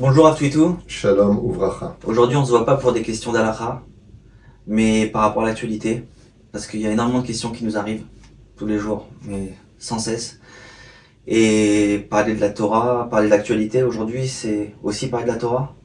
[0.00, 0.78] Bonjour à tous et tout.
[0.86, 1.94] Shalom Uvracha.
[2.06, 3.82] Aujourd'hui, on se voit pas pour des questions d'Alaha,
[4.66, 6.04] mais par rapport à l'actualité,
[6.52, 8.04] parce qu'il y a énormément de questions qui nous arrivent
[8.56, 10.40] tous les jours, mais sans cesse.
[11.26, 15.76] Et parler de la Torah, parler de l'actualité aujourd'hui, c'est aussi parler de la Torah?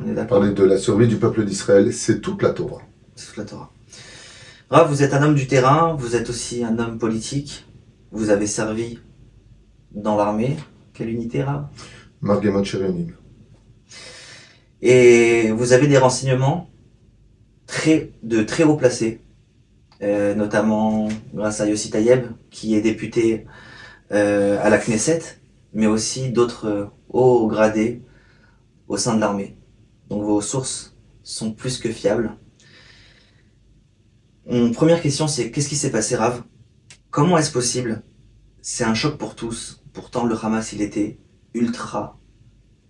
[0.00, 0.40] On est d'accord?
[0.40, 2.82] Parler de la survie du peuple d'Israël, c'est toute la Torah.
[3.14, 3.70] C'est toute la Torah.
[4.68, 7.66] Rav, vous êtes un homme du terrain, vous êtes aussi un homme politique.
[8.10, 8.98] Vous avez servi
[9.92, 10.56] dans l'armée.
[10.92, 11.66] Quelle unité, Rav?
[12.20, 12.64] Margemot
[14.82, 16.70] Et vous avez des renseignements
[18.22, 19.20] de très haut placés,
[20.02, 23.46] euh, notamment grâce à Yossi Tayeb, qui est député
[24.12, 25.22] euh, à la Knesset,
[25.72, 28.02] mais aussi d'autres euh, hauts gradés
[28.88, 29.56] au sein de l'armée.
[30.08, 32.32] Donc vos sources sont plus que fiables.
[34.46, 36.42] Mon première question, c'est qu'est-ce qui s'est passé, Rav?
[37.10, 38.02] Comment est-ce possible?
[38.62, 39.84] C'est un choc pour tous.
[39.92, 41.18] Pourtant, le Hamas, il était
[41.54, 42.18] ultra,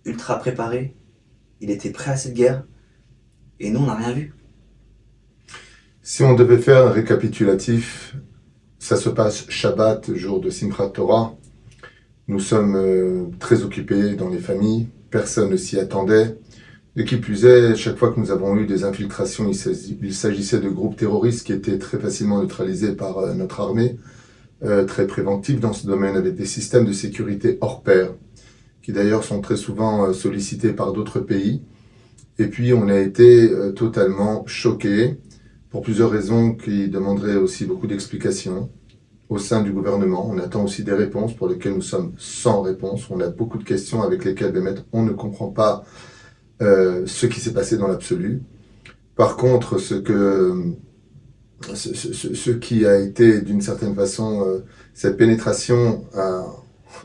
[0.05, 0.95] ultra préparé.
[1.61, 2.65] Il était prêt à cette guerre.
[3.59, 4.33] Et nous, on n'a rien vu.
[6.01, 8.15] Si on devait faire un récapitulatif,
[8.79, 11.37] ça se passe Shabbat, jour de Simchat Torah.
[12.27, 14.87] Nous sommes euh, très occupés dans les familles.
[15.11, 16.39] Personne ne s'y attendait.
[16.95, 20.69] Et qui plus est, chaque fois que nous avons eu des infiltrations, il s'agissait de
[20.69, 23.97] groupes terroristes qui étaient très facilement neutralisés par euh, notre armée,
[24.63, 28.13] euh, très préventifs dans ce domaine, avec des systèmes de sécurité hors pair,
[28.81, 31.61] qui d'ailleurs sont très souvent euh, sollicités par d'autres pays.
[32.39, 35.19] Et puis on a été totalement choqués,
[35.71, 38.69] pour plusieurs raisons qui demanderaient aussi beaucoup d'explications
[39.29, 40.29] au sein du gouvernement.
[40.29, 43.09] On attend aussi des réponses pour lesquelles nous sommes sans réponse.
[43.09, 44.53] On a beaucoup de questions avec lesquelles
[44.91, 45.85] on ne comprend pas
[46.61, 48.43] euh, ce qui s'est passé dans l'absolu.
[49.15, 50.73] Par contre, ce que
[51.73, 54.59] ce, ce, qui a été d'une certaine façon euh,
[54.93, 56.03] cette pénétration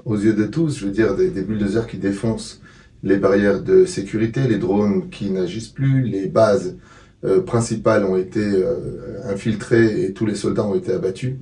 [0.05, 2.61] aux yeux de tous, je veux dire des, bulldozers qui défoncent
[3.03, 6.77] les barrières de sécurité, les drones qui n'agissent plus, les bases
[7.25, 8.41] euh, principales ont été
[9.25, 11.37] infiltrées et tous les soldats ont été abattus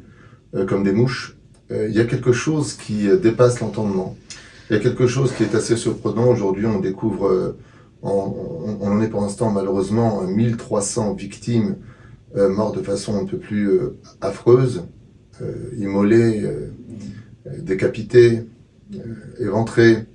[0.68, 1.36] comme des mouches.
[1.70, 4.16] Il y a quelque chose qui dépasse l'entendement.
[4.70, 6.28] Il y a quelque chose qui est assez surprenant.
[6.28, 7.56] Aujourd'hui, on découvre
[8.04, 11.76] on, en est pour l'instant malheureusement à 1300 victimes
[12.36, 14.84] euh, mortes de façon un peu plus euh, affreuse,
[15.40, 16.44] euh, immolées,
[17.58, 18.46] décapitées,
[19.38, 20.06] éventrées.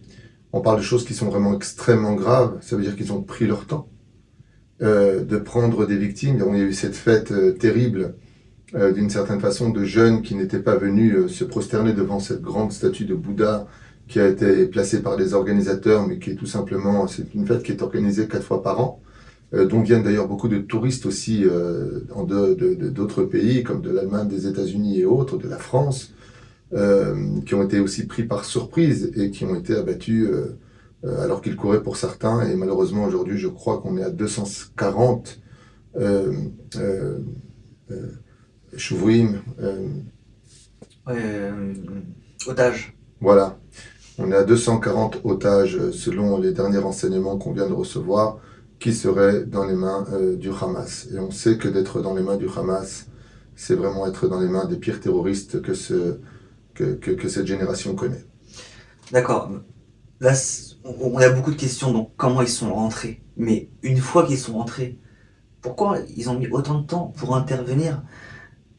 [0.52, 2.58] On parle de choses qui sont vraiment extrêmement graves.
[2.62, 3.88] Ça veut dire qu'ils ont pris leur temps
[4.80, 6.44] de prendre des victimes.
[6.54, 8.16] il y a eu cette fête terrible
[8.74, 13.06] d'une certaine façon de jeunes qui n'étaient pas venus se prosterner devant cette grande statue
[13.06, 13.68] de Bouddha
[14.10, 17.64] qui a été placé par les organisateurs, mais qui est tout simplement, c'est une fête
[17.64, 19.02] qui est organisée quatre fois par an,
[19.54, 22.02] euh, dont viennent d'ailleurs beaucoup de touristes aussi euh,
[22.92, 26.19] d'autres pays, comme de l'Allemagne, des États-Unis et autres, de la France, euh,
[27.46, 30.58] qui ont été aussi pris par surprise et qui ont été abattus euh,
[31.06, 32.48] euh, alors qu'ils couraient pour certains.
[32.48, 35.40] Et malheureusement, aujourd'hui, je crois qu'on est à 240
[35.98, 36.34] euh,
[36.78, 37.20] euh,
[41.08, 41.74] euh,
[42.48, 42.96] otages.
[43.22, 43.58] Voilà.
[44.18, 48.40] On est à 240 otages euh, selon les derniers renseignements qu'on vient de recevoir
[48.80, 51.08] qui seraient dans les mains euh, du Hamas.
[51.14, 53.08] Et on sait que d'être dans les mains du Hamas,
[53.56, 56.20] c'est vraiment être dans les mains des pires terroristes que, ce,
[56.84, 58.24] que, que, cette génération connaît.
[59.12, 59.52] D'accord.
[60.20, 60.34] Là,
[60.84, 63.22] on a beaucoup de questions, donc comment ils sont rentrés.
[63.38, 64.98] Mais une fois qu'ils sont rentrés,
[65.62, 68.04] pourquoi ils ont mis autant de temps pour intervenir,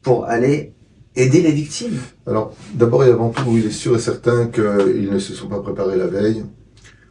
[0.01, 0.73] pour aller
[1.15, 1.99] aider les victimes?
[2.25, 5.61] Alors, d'abord et avant tout, il est sûr et certain qu'ils ne se sont pas
[5.61, 6.45] préparés la veille.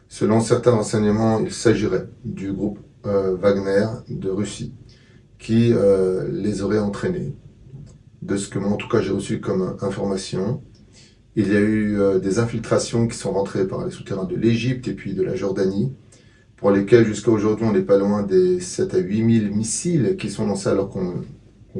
[0.07, 4.73] Selon certains renseignements, il s'agirait du groupe euh, Wagner de Russie
[5.39, 7.35] qui euh, les aurait entraînés.
[8.21, 10.61] De ce que moi, en tout cas, j'ai reçu comme information,
[11.35, 14.87] il y a eu euh, des infiltrations qui sont rentrées par les souterrains de l'Égypte
[14.87, 15.93] et puis de la Jordanie,
[16.57, 20.29] pour lesquelles jusqu'à aujourd'hui, on n'est pas loin des 7 à 8 000 missiles qui
[20.29, 21.23] sont lancés alors qu'on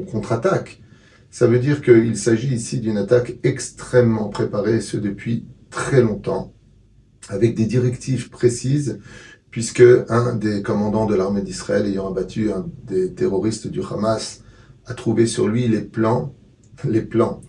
[0.06, 0.80] contre-attaque.
[1.30, 6.52] Ça veut dire qu'il s'agit ici d'une attaque extrêmement préparée, ce depuis très longtemps,
[7.28, 8.98] avec des directives précises,
[9.50, 14.42] puisque un des commandants de l'armée d'Israël, ayant abattu un des terroristes du Hamas,
[14.86, 16.34] a trouvé sur lui les plans,
[16.84, 17.40] les plans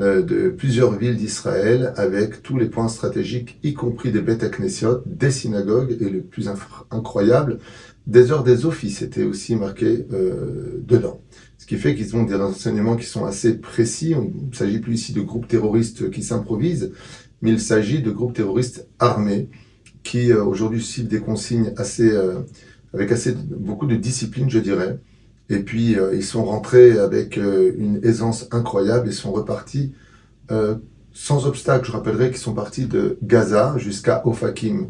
[0.00, 5.30] de plusieurs villes d'Israël avec tous les points stratégiques, y compris des bêtes Knessiot, des
[5.30, 6.50] synagogues et le plus
[6.90, 7.58] incroyable,
[8.06, 11.22] des heures des offices étaient aussi marquées euh, dedans.
[11.58, 14.10] Ce qui fait qu'ils ont des renseignements qui sont assez précis.
[14.12, 16.92] Il ne s'agit plus ici de groupes terroristes qui s'improvisent,
[17.42, 19.48] mais il s'agit de groupes terroristes armés
[20.02, 22.40] qui euh, aujourd'hui suivent des consignes assez, euh,
[22.94, 24.98] avec assez beaucoup de discipline, je dirais.
[25.50, 29.92] Et puis euh, ils sont rentrés avec une aisance incroyable et sont repartis
[31.12, 31.86] sans obstacle.
[31.86, 34.88] Je rappellerai qu'ils sont partis de Gaza jusqu'à Ofakim.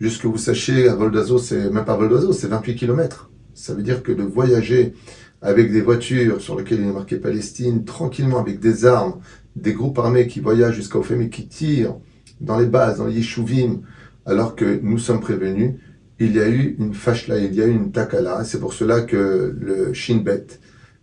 [0.00, 3.30] Juste que vous sachiez, à vol d'oiseau, c'est même pas vol d'oiseau, c'est 28 km.
[3.54, 4.94] Ça veut dire que de voyager
[5.40, 9.20] avec des voitures sur lesquelles il est marqué Palestine, tranquillement avec des armes,
[9.56, 11.96] des groupes armés qui voyagent jusqu'à Ofem et qui tirent
[12.40, 13.82] dans les bases, dans les yeshuvim,
[14.26, 15.74] alors que nous sommes prévenus,
[16.20, 18.44] il y a eu une fashla, il y a eu une takala.
[18.44, 20.46] C'est pour cela que le Shin Bet,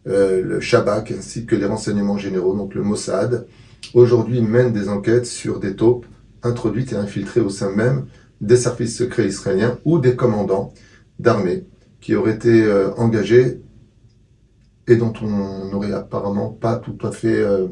[0.07, 3.47] euh, le Shabak, ainsi que les renseignements généraux, donc le Mossad,
[3.93, 6.05] aujourd'hui mènent des enquêtes sur des taupes
[6.43, 8.05] introduites et infiltrées au sein même
[8.39, 10.73] des services secrets israéliens ou des commandants
[11.19, 11.65] d'armée
[11.99, 13.61] qui auraient été euh, engagés
[14.87, 17.67] et dont on n'aurait apparemment pas tout à fait euh,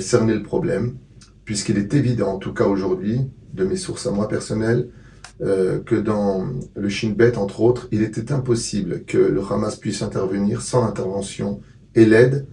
[0.00, 0.96] cerné le problème,
[1.44, 3.20] puisqu'il est évident, en tout cas aujourd'hui,
[3.54, 4.90] de mes sources à moi personnelles,
[5.40, 10.02] euh, que dans le Shin Bet, entre autres, il était impossible que le Hamas puisse
[10.02, 11.60] intervenir sans l'intervention
[11.94, 12.46] et l'aide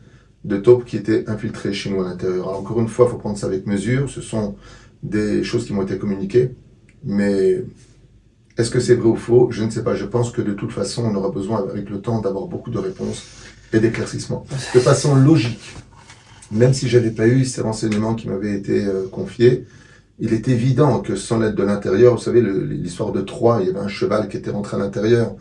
[0.43, 2.47] de taupes qui étaient infiltrées chez nous à l'intérieur.
[2.49, 4.09] encore une fois, il faut prendre ça avec mesure.
[4.09, 4.55] Ce sont
[5.01, 6.51] des choses qui m'ont été communiquées.
[7.03, 7.63] Mais
[8.57, 9.49] est-ce que c'est vrai ou faux?
[9.51, 9.95] Je ne sais pas.
[9.95, 12.77] Je pense que de toute façon, on aura besoin, avec le temps, d'avoir beaucoup de
[12.77, 13.23] réponses
[13.73, 14.45] et d'éclaircissements.
[14.73, 15.75] De façon logique,
[16.51, 19.65] même si je n'avais pas eu ces renseignements qui m'avaient été euh, confiés,
[20.19, 23.69] il est évident que sans l'aide de l'intérieur, vous savez, l'histoire de Troie, il y
[23.69, 25.35] avait un cheval qui était rentré à l'intérieur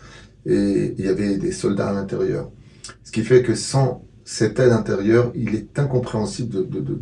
[0.47, 2.51] et il y avait des soldats à l'intérieur.
[3.05, 6.95] Ce qui fait que sans cette aide intérieure, il est incompréhensible de, de,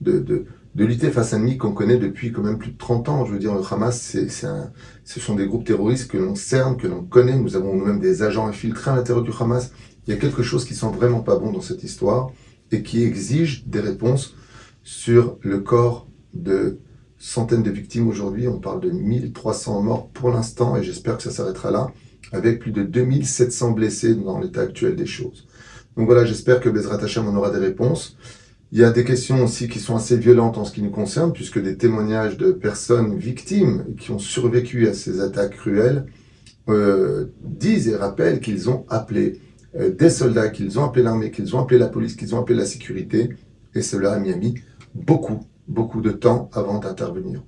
[0.00, 0.44] de, de,
[0.74, 3.24] de lutter face à un ennemi qu'on connaît depuis quand même plus de 30 ans.
[3.24, 6.88] Je veux dire, le Hamas, c'est, ce sont des groupes terroristes que l'on cerne, que
[6.88, 7.38] l'on connaît.
[7.38, 9.72] Nous avons nous-mêmes des agents infiltrés à l'intérieur du Hamas.
[10.06, 12.30] Il y a quelque chose qui sent vraiment pas bon dans cette histoire
[12.72, 14.34] et qui exige des réponses
[14.82, 16.78] sur le corps de
[17.24, 18.46] centaines de victimes aujourd'hui.
[18.48, 21.90] On parle de 1300 morts pour l'instant et j'espère que ça s'arrêtera là,
[22.32, 25.46] avec plus de 2700 blessés dans l'état actuel des choses.
[25.96, 28.18] Donc voilà, j'espère que Bezrat Hashem en aura des réponses.
[28.72, 31.32] Il y a des questions aussi qui sont assez violentes en ce qui nous concerne,
[31.32, 36.04] puisque des témoignages de personnes victimes qui ont survécu à ces attaques cruelles
[36.68, 39.40] euh, disent et rappellent qu'ils ont appelé
[39.76, 42.58] euh, des soldats, qu'ils ont appelé l'armée, qu'ils ont appelé la police, qu'ils ont appelé
[42.58, 43.30] la sécurité,
[43.74, 44.56] et cela a mis
[44.94, 47.42] beaucoup, beaucoup de temps avant d'intervenir.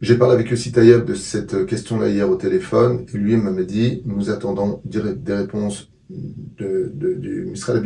[0.00, 4.02] J'ai parlé avec Yossi Taïeb de cette question-là hier au téléphone, et lui m'a dit,
[4.04, 7.82] nous attendons des réponses de, de, du Misraël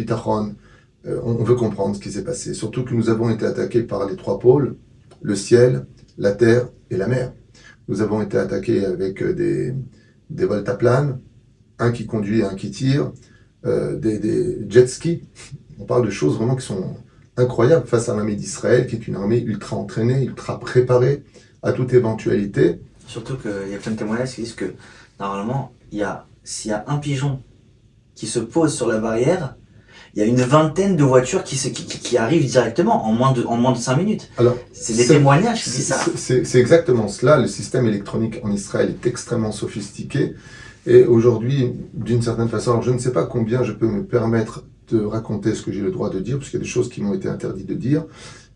[1.06, 2.54] euh, on veut comprendre ce qui s'est passé.
[2.54, 4.76] Surtout que nous avons été attaqués par les trois pôles,
[5.22, 5.86] le ciel,
[6.18, 7.32] la terre et la mer.
[7.88, 9.74] Nous avons été attaqués avec euh, des,
[10.30, 11.20] des voltaplanes,
[11.78, 13.12] un qui conduit et un qui tire,
[13.66, 15.22] euh, des jet skis.
[15.78, 16.96] On parle de choses vraiment qui sont
[17.36, 21.22] incroyable face à l'armée d'Israël, qui est une armée ultra entraînée, ultra préparée
[21.62, 22.80] à toute éventualité.
[23.06, 24.74] Surtout qu'il y a plein de témoignages qui disent que
[25.20, 27.40] normalement, il y a, s'il y a un pigeon
[28.14, 29.56] qui se pose sur la barrière,
[30.14, 33.44] il y a une vingtaine de voitures qui, qui, qui, arrivent directement en moins de,
[33.44, 34.30] en moins de 5 minutes.
[34.38, 36.00] Alors, c'est des témoignages qui disent ça.
[36.16, 37.36] C'est exactement cela.
[37.38, 40.34] Le système électronique en Israël est extrêmement sophistiqué.
[40.86, 44.64] Et aujourd'hui, d'une certaine façon, alors je ne sais pas combien je peux me permettre
[44.90, 46.88] de raconter ce que j'ai le droit de dire, parce qu'il y a des choses
[46.88, 48.04] qui m'ont été interdites de dire.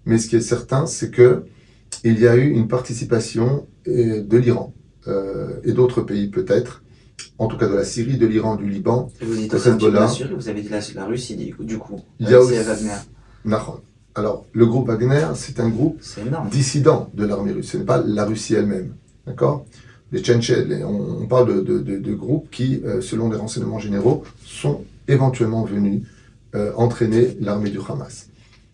[0.06, 1.44] Mais ce qui est certain, c'est que
[2.04, 4.72] il y a eu une participation euh, de l'Iran
[5.08, 6.82] euh, et d'autres pays peut-être,
[7.38, 10.06] en tout cas de la Syrie, de l'Iran, du Liban, vous dites de Hezbollah.
[10.36, 12.00] vous avez dit la, la Russie du coup.
[12.18, 13.60] Il y a aussi Wagner.
[14.14, 16.00] Alors, le groupe Wagner, c'est un groupe
[16.50, 17.70] dissident de l'armée russe.
[17.70, 18.94] Ce n'est pas la Russie elle-même.
[19.26, 19.64] D'accord?
[20.12, 24.82] Les Tchétchènes, on, parle de, de, de, groupes qui, euh, selon les renseignements généraux, sont
[25.06, 26.02] éventuellement venus
[26.56, 28.28] euh, entraîner l'armée du Hamas.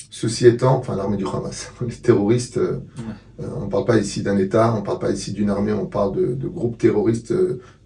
[0.08, 2.78] Ceci étant, enfin l'armée du Hamas, les terroristes, euh,
[3.40, 5.74] euh, on ne parle pas ici d'un État, on ne parle pas ici d'une armée,
[5.74, 7.34] on parle de, groupes terroristes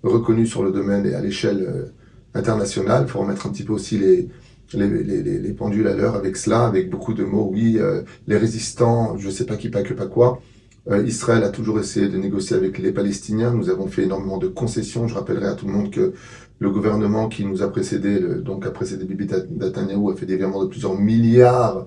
[0.04, 1.90] reconnus sur le domaine et à l'échelle
[2.34, 3.06] internationale.
[3.08, 4.28] Il faut remettre un petit peu aussi les,
[4.74, 7.50] les, les, pendules à l'heure avec cela, avec beaucoup de mots.
[7.52, 7.80] Oui,
[8.28, 10.40] les résistants, je ne sais pas qui, pas que, pas quoi.
[11.04, 13.50] Israël a toujours essayé de négocier avec les Palestiniens.
[13.52, 15.08] Nous avons fait énormément de concessions.
[15.08, 16.14] Je rappellerai à tout le monde que
[16.60, 19.26] le gouvernement qui nous a précédé, donc a précédé Bibi
[19.58, 21.86] Netanyahu, a fait des virements de plusieurs milliards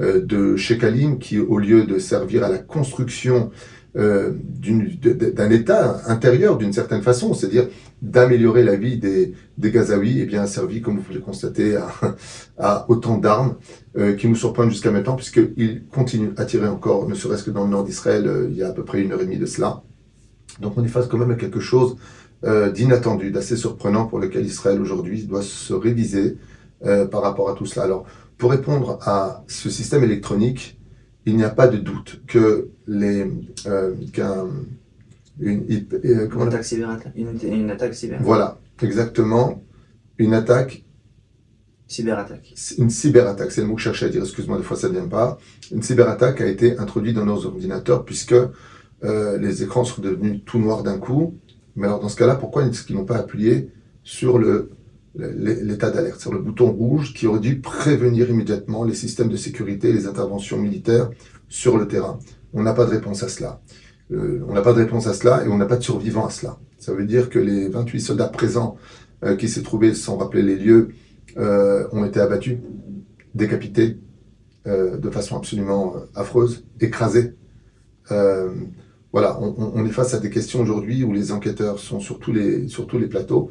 [0.00, 3.50] euh, de shekalim qui, au lieu de servir à la construction
[3.96, 7.68] euh, d'un État intérieur d'une certaine façon, c'est-à-dire
[8.02, 11.76] d'améliorer la vie des, des Gazaouis, eh bien a servi, comme vous pouvez le constater,
[11.76, 11.88] à,
[12.58, 13.54] à autant d'armes
[13.96, 17.64] euh, qui nous surprennent jusqu'à maintenant, puisqu'ils continuent à tirer encore, ne serait-ce que dans
[17.64, 19.46] le nord d'Israël, euh, il y a à peu près une heure et demie de
[19.46, 19.82] cela.
[20.60, 21.96] Donc on est face quand même à quelque chose
[22.44, 26.36] euh, d'inattendu, d'assez surprenant pour lequel Israël aujourd'hui doit se réviser
[26.84, 27.84] euh, par rapport à tout cela.
[27.84, 28.04] Alors,
[28.38, 30.78] pour répondre à ce système électronique,
[31.26, 33.30] il n'y a pas de doute que les
[33.66, 34.46] euh, qu'un
[35.40, 35.66] une,
[36.04, 38.20] euh, une, attaque cyberattaque, une, une, attaque cyber.
[38.22, 39.64] Voilà, exactement,
[40.18, 40.84] une attaque.
[41.86, 42.54] Cyberattaque.
[42.78, 44.22] Une cyberattaque, c'est le mot que je cherchais à dire.
[44.22, 45.38] Excuse-moi, des fois ça ne vient pas.
[45.70, 48.34] Une cyberattaque a été introduite dans nos ordinateurs puisque
[49.04, 51.38] euh, les écrans sont devenus tout noirs d'un coup.
[51.76, 53.70] Mais alors dans ce cas-là, pourquoi est-ce qu'ils n'ont pas appuyé
[54.02, 54.38] sur
[55.14, 59.88] l'état d'alerte, sur le bouton rouge qui aurait dû prévenir immédiatement les systèmes de sécurité
[59.88, 61.10] et les interventions militaires
[61.48, 62.18] sur le terrain?
[62.52, 63.60] On n'a pas de réponse à cela.
[64.12, 66.30] Euh, on n'a pas de réponse à cela et on n'a pas de survivants à
[66.30, 66.58] cela.
[66.78, 68.76] Ça veut dire que les 28 soldats présents
[69.24, 70.90] euh, qui s'est trouvés, sans rappeler les lieux,
[71.36, 72.58] euh, ont été abattus,
[73.34, 73.98] décapités
[74.66, 77.34] de façon absolument affreuse, écrasés.
[79.14, 82.66] Voilà, on, est face à des questions aujourd'hui où les enquêteurs sont sur tous les,
[82.66, 83.48] sur tous les plateaux,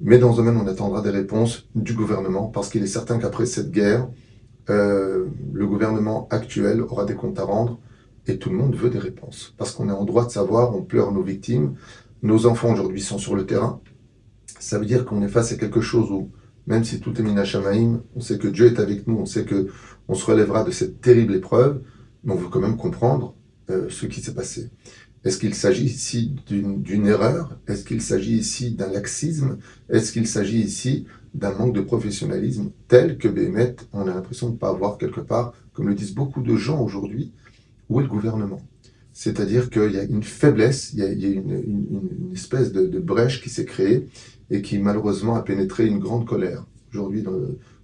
[0.00, 3.44] mais dans ce domaine, on attendra des réponses du gouvernement, parce qu'il est certain qu'après
[3.44, 4.08] cette guerre,
[4.68, 7.80] euh, le gouvernement actuel aura des comptes à rendre,
[8.28, 10.82] et tout le monde veut des réponses, parce qu'on est en droit de savoir, on
[10.82, 11.74] pleure nos victimes,
[12.22, 13.80] nos enfants aujourd'hui sont sur le terrain,
[14.60, 16.30] ça veut dire qu'on est face à quelque chose où,
[16.68, 19.70] même si tout est minachamaïm, on sait que Dieu est avec nous, on sait que
[20.06, 21.82] on se relèvera de cette terrible épreuve,
[22.22, 23.34] mais on veut quand même comprendre
[23.70, 24.70] euh, ce qui s'est passé.
[25.24, 27.58] Est-ce qu'il s'agit ici d'une erreur?
[27.66, 29.58] Est-ce qu'il s'agit ici d'un laxisme?
[29.88, 34.54] Est-ce qu'il s'agit ici d'un manque de professionnalisme tel que Béhémet, on a l'impression de
[34.54, 37.32] ne pas avoir quelque part, comme le disent beaucoup de gens aujourd'hui,
[37.88, 38.62] où est le gouvernement?
[39.12, 43.66] C'est-à-dire qu'il y a une faiblesse, il y a, une, espèce de brèche qui s'est
[43.66, 44.08] créée
[44.50, 47.24] et qui malheureusement a pénétré une grande colère aujourd'hui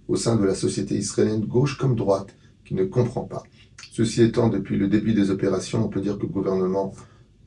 [0.07, 3.43] au sein de la société israélienne, gauche comme droite, qui ne comprend pas.
[3.91, 6.93] Ceci étant, depuis le début des opérations, on peut dire que le gouvernement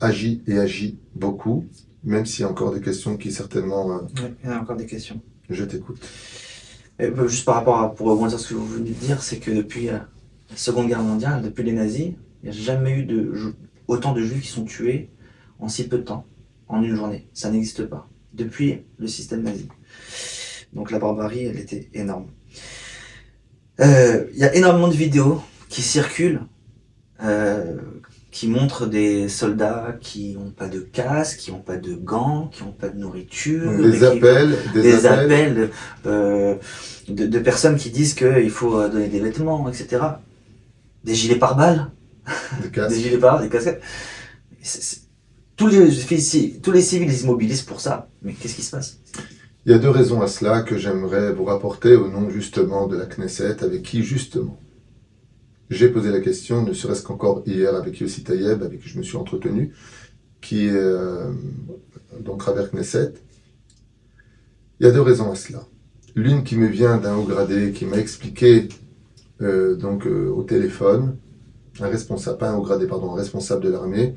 [0.01, 1.65] agit et agit beaucoup,
[2.03, 3.91] même s'il y a encore des questions qui certainement...
[3.91, 5.21] Euh, il y a encore des questions.
[5.49, 5.99] Je t'écoute.
[6.99, 9.51] Bah, juste par rapport à, pour rebondir ce que vous venez de dire, c'est que
[9.51, 9.97] depuis euh,
[10.49, 13.31] la Seconde Guerre mondiale, depuis les nazis, il n'y a jamais eu de,
[13.87, 15.09] autant de juifs qui sont tués
[15.59, 16.25] en si peu de temps,
[16.67, 17.29] en une journée.
[17.33, 19.67] Ça n'existe pas depuis le système nazi.
[20.73, 22.27] Donc la barbarie, elle était énorme.
[23.79, 26.41] Euh, il y a énormément de vidéos qui circulent,
[27.23, 27.77] euh,
[28.31, 32.63] qui montrent des soldats qui n'ont pas de casque, qui n'ont pas de gants, qui
[32.63, 33.77] n'ont pas de nourriture.
[33.77, 35.69] Des appels, des, appels,
[36.05, 36.55] euh,
[37.09, 40.01] de, de, personnes qui disent qu'il faut donner des vêtements, etc.
[41.03, 41.91] Des gilets pare-balles.
[42.61, 43.81] Des, des gilets pare-balles, des casquettes
[45.61, 48.09] tous les, tous les civils ils mobilisent pour ça.
[48.21, 48.99] Mais qu'est-ce qui se passe?
[49.65, 52.97] Il y a deux raisons à cela que j'aimerais vous rapporter au nom justement de
[52.97, 54.59] la Knesset, avec qui justement?
[55.71, 59.03] J'ai posé la question, ne serait-ce qu'encore hier avec Yossi Tayeb, avec qui je me
[59.03, 59.73] suis entretenu,
[60.41, 61.31] qui est euh,
[62.19, 63.13] donc travers Knesset.
[64.79, 65.63] Il y a deux raisons à cela.
[66.13, 68.67] L'une qui me vient d'un haut gradé, qui m'a expliqué
[69.41, 71.15] euh, donc euh, au téléphone,
[71.79, 74.15] un responsable, pas un haut gradé, pardon, un responsable de l'armée,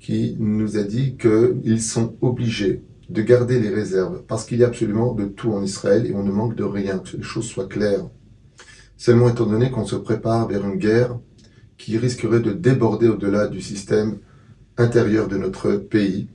[0.00, 4.66] qui nous a dit qu'ils sont obligés de garder les réserves parce qu'il y a
[4.66, 7.66] absolument de tout en Israël et on ne manque de rien, que les choses soient
[7.66, 8.06] claires.
[9.00, 11.18] Seulement étant donné qu'on se prépare vers une guerre
[11.78, 14.18] qui risquerait de déborder au-delà du système
[14.76, 16.28] intérieur de notre pays.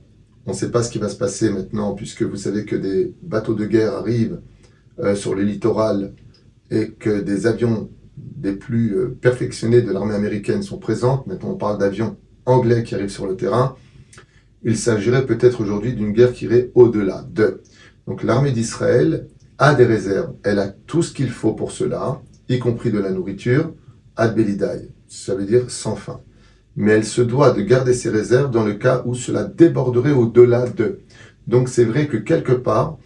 [0.46, 3.14] On ne sait pas ce qui va se passer maintenant puisque vous savez que des
[3.22, 4.40] bateaux de guerre arrivent
[4.98, 6.12] euh, sur le littoral
[6.72, 11.22] et que des avions des plus euh, perfectionnés de l'armée américaine sont présents.
[11.28, 13.76] Maintenant on parle d'avions anglais qui arrivent sur le terrain,
[14.64, 17.62] il s'agirait peut-être aujourd'hui d'une guerre qui irait au-delà de.
[18.08, 20.34] Donc l'armée d'Israël a des réserves.
[20.42, 23.72] Elle a tout ce qu'il faut pour cela, y compris de la nourriture,
[24.16, 24.90] ad belidaï.
[25.08, 26.20] Ça veut dire sans fin.
[26.76, 30.68] Mais elle se doit de garder ses réserves dans le cas où cela déborderait au-delà
[30.68, 31.00] de.
[31.46, 32.98] Donc c'est vrai que quelque part,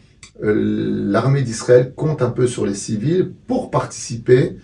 [0.43, 0.55] euh,
[1.11, 4.57] l'armée d'Israël compte un peu sur les civils pour participer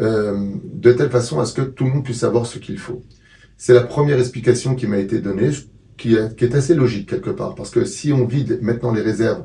[0.00, 3.02] euh, de telle façon à ce que tout le monde puisse savoir ce qu'il faut.
[3.56, 5.50] C'est la première explication qui m'a été donnée,
[5.96, 9.44] qui est, assez logique quelque part, parce que si on vide maintenant les réserves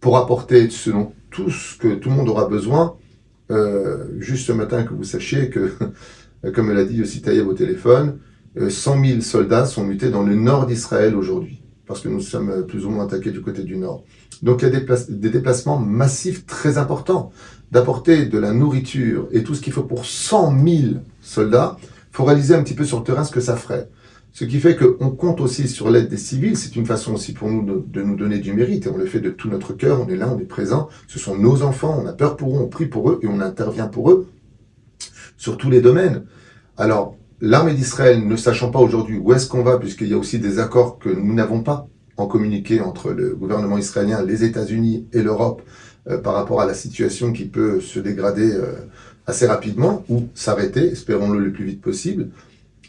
[0.00, 2.96] pour apporter selon tout ce que tout le monde aura besoin,
[4.18, 5.70] juste ce matin que vous sachiez que,
[6.54, 8.18] comme l'a dit aussi Taïeb au téléphone,
[8.56, 12.66] 100 euh, 000 soldats sont mutés dans le nord d'Israël aujourd'hui, parce que nous sommes
[12.66, 14.04] plus ou moins attaqués du côté du nord.
[14.42, 17.32] Donc il y a des, déplacements massifs très importants,
[17.70, 20.82] d'apporter de la nourriture et tout ce qu'il faut pour 100 000
[21.20, 21.76] soldats,
[22.10, 23.88] faut réaliser un petit peu sur le terrain ce que ça ferait.
[24.32, 26.56] Ce qui fait qu'on compte aussi sur l'aide des civils.
[26.56, 28.86] C'est une façon aussi pour nous de, nous donner du mérite.
[28.86, 30.00] Et on le fait de tout notre cœur.
[30.00, 30.88] On est là, on est présent.
[31.06, 32.00] Ce sont nos enfants.
[32.02, 34.28] On a peur pour eux, on prie pour eux et on intervient pour eux
[35.36, 36.24] sur tous les domaines.
[36.78, 40.38] Alors, l'armée d'Israël, ne sachant pas aujourd'hui où est-ce qu'on va, puisqu'il y a aussi
[40.38, 45.22] des accords que nous n'avons pas en communiqué entre le gouvernement israélien, les États-Unis et
[45.22, 45.62] l'Europe
[46.08, 48.72] euh, par rapport à la situation qui peut se dégrader euh,
[49.26, 52.30] assez rapidement ou s'arrêter, espérons-le le plus vite possible,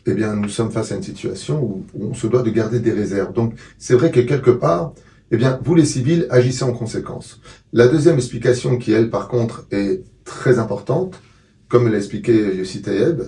[0.06, 2.92] eh bien, nous sommes face à une situation où, on se doit de garder des
[2.92, 3.34] réserves.
[3.34, 4.94] Donc, c'est vrai que quelque part,
[5.32, 7.40] eh bien, vous les civils agissez en conséquence.
[7.72, 11.20] La deuxième explication qui, elle, par contre, est très importante,
[11.70, 13.22] comme l'a expliqué Yossi Tayeb,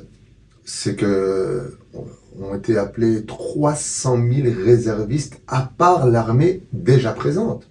[0.63, 1.77] c'est que
[2.39, 7.69] ont été appelés 300 000 réservistes à part l'armée déjà présente,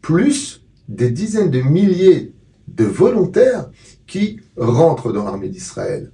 [0.00, 2.32] plus des dizaines de milliers
[2.68, 3.70] de volontaires
[4.06, 6.12] qui rentrent dans l'armée d'Israël.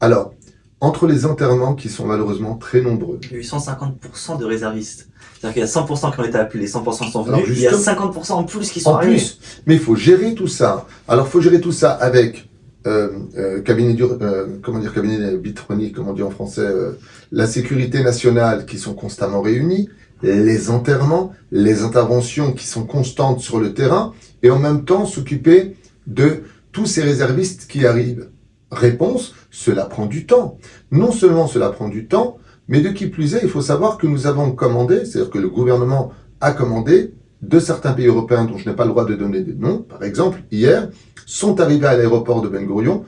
[0.00, 0.34] Alors,
[0.80, 3.18] entre les enterrements qui sont malheureusement très nombreux.
[3.24, 5.08] Il y a eu 150% de réservistes.
[5.40, 7.72] C'est-à-dire qu'il y a 100% qui ont été appelés, 100% sont venus, il y a
[7.72, 9.38] 50% en plus qui sont en plus.
[9.66, 10.86] Mais il faut gérer tout ça.
[11.06, 12.48] Alors, il faut gérer tout ça avec
[12.86, 16.92] euh, euh, cabinet du, euh, comment dire, cabinet bitronique, comment on dit en français, euh,
[17.32, 19.88] la sécurité nationale qui sont constamment réunis,
[20.22, 25.76] les enterrements, les interventions qui sont constantes sur le terrain, et en même temps s'occuper
[26.06, 26.42] de
[26.72, 28.28] tous ces réservistes qui arrivent.
[28.70, 30.58] Réponse, cela prend du temps.
[30.90, 34.06] Non seulement cela prend du temps, mais de qui plus est, il faut savoir que
[34.06, 38.68] nous avons commandé, c'est-à-dire que le gouvernement a commandé de certains pays européens dont je
[38.68, 40.90] n'ai pas le droit de donner des noms, par exemple, hier,
[41.24, 43.04] sont arrivés à l'aéroport de Ben Gurion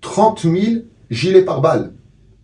[0.00, 0.54] 30 000
[1.10, 1.92] gilets par balles.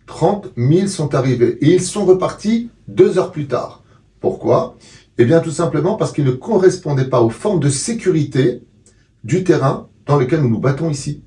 [0.05, 3.83] 30 000 sont arrivés et ils sont repartis deux heures plus tard.
[4.19, 4.77] Pourquoi?
[5.17, 8.63] Eh bien tout simplement parce qu'ils ne correspondaient pas aux formes de sécurité
[9.23, 11.23] du terrain dans lequel nous nous battons ici.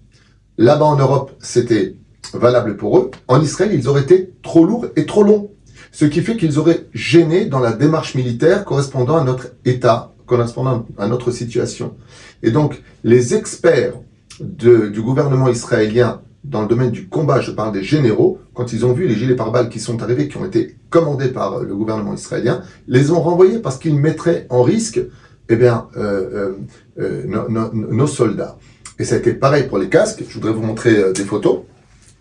[0.59, 1.97] Là-bas en Europe, c'était
[2.33, 3.11] valable pour eux.
[3.29, 5.51] En Israël, ils auraient été trop lourds et trop longs.
[5.93, 10.87] Ce qui fait qu'ils auraient gêné dans la démarche militaire correspondant à notre état, correspondant
[10.99, 11.95] à notre situation.
[12.43, 13.95] Et donc, les experts
[14.41, 18.93] du gouvernement israélien dans le domaine du combat, je parle des généraux, quand ils ont
[18.93, 22.63] vu les gilets pare-balles qui sont arrivés, qui ont été commandés par le gouvernement israélien,
[22.87, 25.01] les ont renvoyés parce qu'ils mettraient en risque
[25.49, 26.55] eh bien, euh,
[26.99, 28.59] euh, euh, nos soldats.
[28.99, 30.23] Et ça a été pareil pour les casques.
[30.29, 31.61] Je voudrais vous montrer euh, des photos.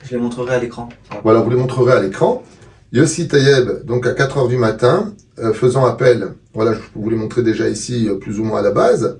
[0.04, 0.90] Je les montrerai à l'écran.
[1.24, 2.44] Voilà, vous les montrerez à l'écran.
[2.92, 7.16] Yossi Tayeb, donc à 4 heures du matin, euh, faisant appel, voilà, je vous les
[7.16, 9.20] montrer déjà ici, euh, plus ou moins à la base,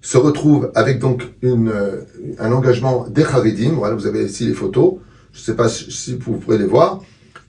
[0.00, 1.70] se retrouve avec donc une,
[2.38, 3.72] un engagement des Haridim.
[3.74, 4.94] Voilà, vous avez ici les photos.
[5.32, 7.02] Je ne sais pas si vous pourrez les voir.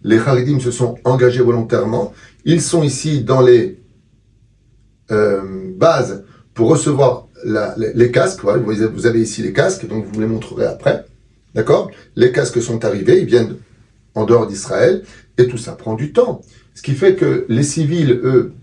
[0.03, 2.13] Les Haridim se sont engagés volontairement.
[2.43, 3.81] Ils sont ici dans les
[5.09, 10.31] bases pour recevoir les, casques, voilà, vous avez ici les casques, donc vous me les
[10.31, 11.05] montrerez après.
[11.55, 11.91] D'accord?
[12.15, 13.57] Les casques sont arrivés, ils viennent
[14.15, 15.03] en dehors d'Israël,
[15.37, 16.41] et tout ça prend du temps.
[16.75, 18.53] Ce qui fait que les civils, eux,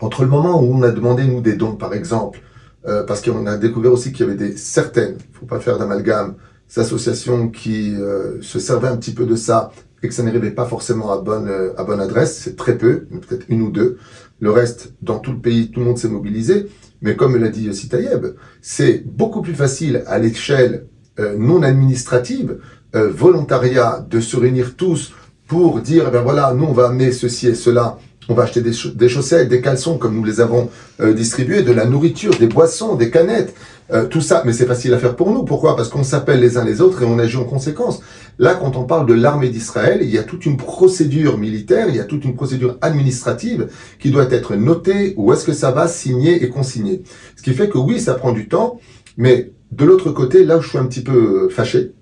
[0.00, 2.40] entre le moment où on a demandé, nous, des dons, par exemple,
[2.86, 5.78] euh, parce qu'on a découvert aussi qu'il y avait des certaines, il faut pas faire
[5.78, 6.36] d'amalgame,
[6.76, 10.66] associations qui euh, se servaient un petit peu de ça et que ça n'arrivait pas
[10.66, 13.98] forcément à bonne, euh, à bonne adresse, c'est très peu, peut-être une ou deux.
[14.40, 16.66] Le reste, dans tout le pays, tout le monde s'est mobilisé.
[17.02, 18.26] Mais comme l'a dit Yossi Tayeb,
[18.60, 20.86] c'est beaucoup plus facile à l'échelle
[21.20, 22.58] euh, non administrative,
[22.94, 25.12] euh, volontariat, de se réunir tous
[25.46, 27.98] pour dire, eh ben voilà, nous on va amener ceci et cela,
[28.28, 30.70] on va acheter des, chaussettes, des caleçons comme nous les avons
[31.00, 33.54] euh, distribués, de la nourriture, des boissons, des canettes,
[34.10, 34.42] tout ça.
[34.44, 35.44] Mais c'est facile à faire pour nous.
[35.44, 35.74] Pourquoi?
[35.74, 38.02] Parce qu'on s'appelle les uns les autres et on agit en conséquence.
[38.38, 41.96] Là, quand on parle de l'armée d'Israël, il y a toute une procédure militaire, il
[41.96, 45.88] y a toute une procédure administrative qui doit être notée, où est-ce que ça va
[45.88, 47.02] signer et consigner.
[47.36, 48.78] Ce qui fait que oui, ça prend du temps,
[49.16, 51.92] mais de l'autre côté, là où je suis un petit peu euh, fâché,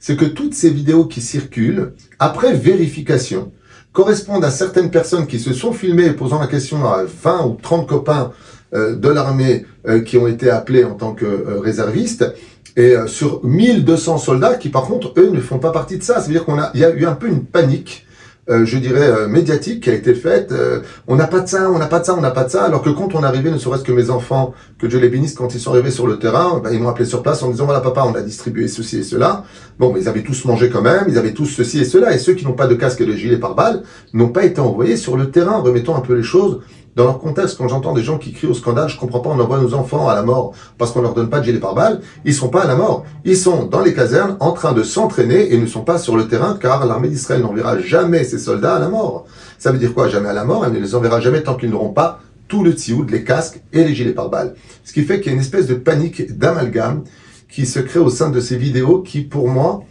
[0.00, 3.52] c'est que toutes ces vidéos qui circulent, après vérification,
[3.92, 7.88] correspondent à certaines personnes qui se sont filmées posant la question à 20 ou 30
[7.88, 8.32] copains
[8.74, 11.24] euh, de l'armée euh, qui ont été appelés en tant que
[11.62, 12.34] réservistes,
[12.76, 16.20] et euh, sur 1200 soldats qui, par contre, eux, ne font pas partie de ça.
[16.20, 18.04] Ça veut dire qu'on a, il y a eu un peu une panique,
[18.50, 20.52] euh, je dirais, euh, médiatique qui a été faite.
[21.06, 22.64] on n'a pas de ça, on n'a pas de ça, on n'a pas de ça.
[22.64, 25.34] Alors que quand on est arrivé, ne serait-ce que mes enfants, que Dieu les bénisse,
[25.34, 27.66] quand ils sont arrivés sur le terrain, ben, ils m'ont appelé sur place en disant,
[27.66, 29.44] voilà papa, on a distribué ceci et cela.
[29.78, 32.12] Bon, mais ils avaient tous mangé quand même, ils avaient tous ceci et cela.
[32.12, 33.82] Et ceux qui n'ont pas de casque et de gilet par balle
[34.12, 35.58] n'ont pas été envoyés sur le terrain.
[35.58, 36.60] Remettons un peu les choses
[36.96, 39.40] dans leur contexte, quand j'entends des gens qui crient au scandale, je comprends pas, on
[39.40, 42.34] envoie nos enfants à la mort parce qu'on leur donne pas de gilet pare-balles, ils
[42.34, 43.04] sont pas à la mort.
[43.24, 46.28] Ils sont dans les casernes en train de s'entraîner et ne sont pas sur le
[46.28, 49.26] terrain car l'armée d'Israël n'enverra jamais ses soldats à la mort.
[49.58, 51.70] Ça veut dire quoi Jamais à la mort, elle ne les enverra jamais tant qu'ils
[51.70, 54.54] n'auront pas tout le tioud, les casques et les gilets pare-balles.
[54.84, 57.02] Ce qui fait qu'il y a une espèce de panique, d'amalgame
[57.50, 59.82] qui se crée au sein de ces vidéos qui, pour moi,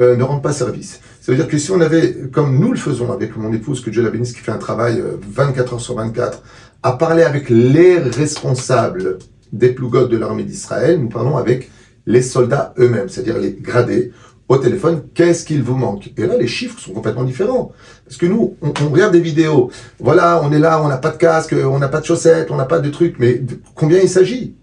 [0.00, 1.00] euh, ne rendent pas service.
[1.22, 3.90] Ça veut dire que si on avait, comme nous le faisons avec mon épouse, que
[3.90, 6.42] Dieu la bénisse, qui fait un travail 24 euh, heures sur 24,
[6.82, 9.18] à parler avec les responsables
[9.52, 11.70] des plougotes de l'armée d'Israël, nous parlons avec
[12.06, 14.10] les soldats eux-mêmes, c'est-à-dire les gradés,
[14.48, 16.12] au téléphone, qu'est-ce qu'il vous manque?
[16.16, 17.70] Et là, les chiffres sont complètement différents.
[18.04, 21.18] Parce que nous, on, regarde des vidéos, voilà, on est là, on n'a pas de
[21.18, 23.40] casque, on n'a pas de chaussettes, on n'a pas de trucs, mais
[23.76, 24.56] combien il s'agit?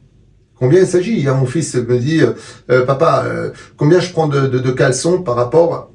[0.56, 1.26] Combien il s'agit?
[1.26, 2.34] Mon fils me dit, euh,
[2.70, 3.24] euh, papa,
[3.78, 5.89] combien je prends de, de, de caleçons par rapport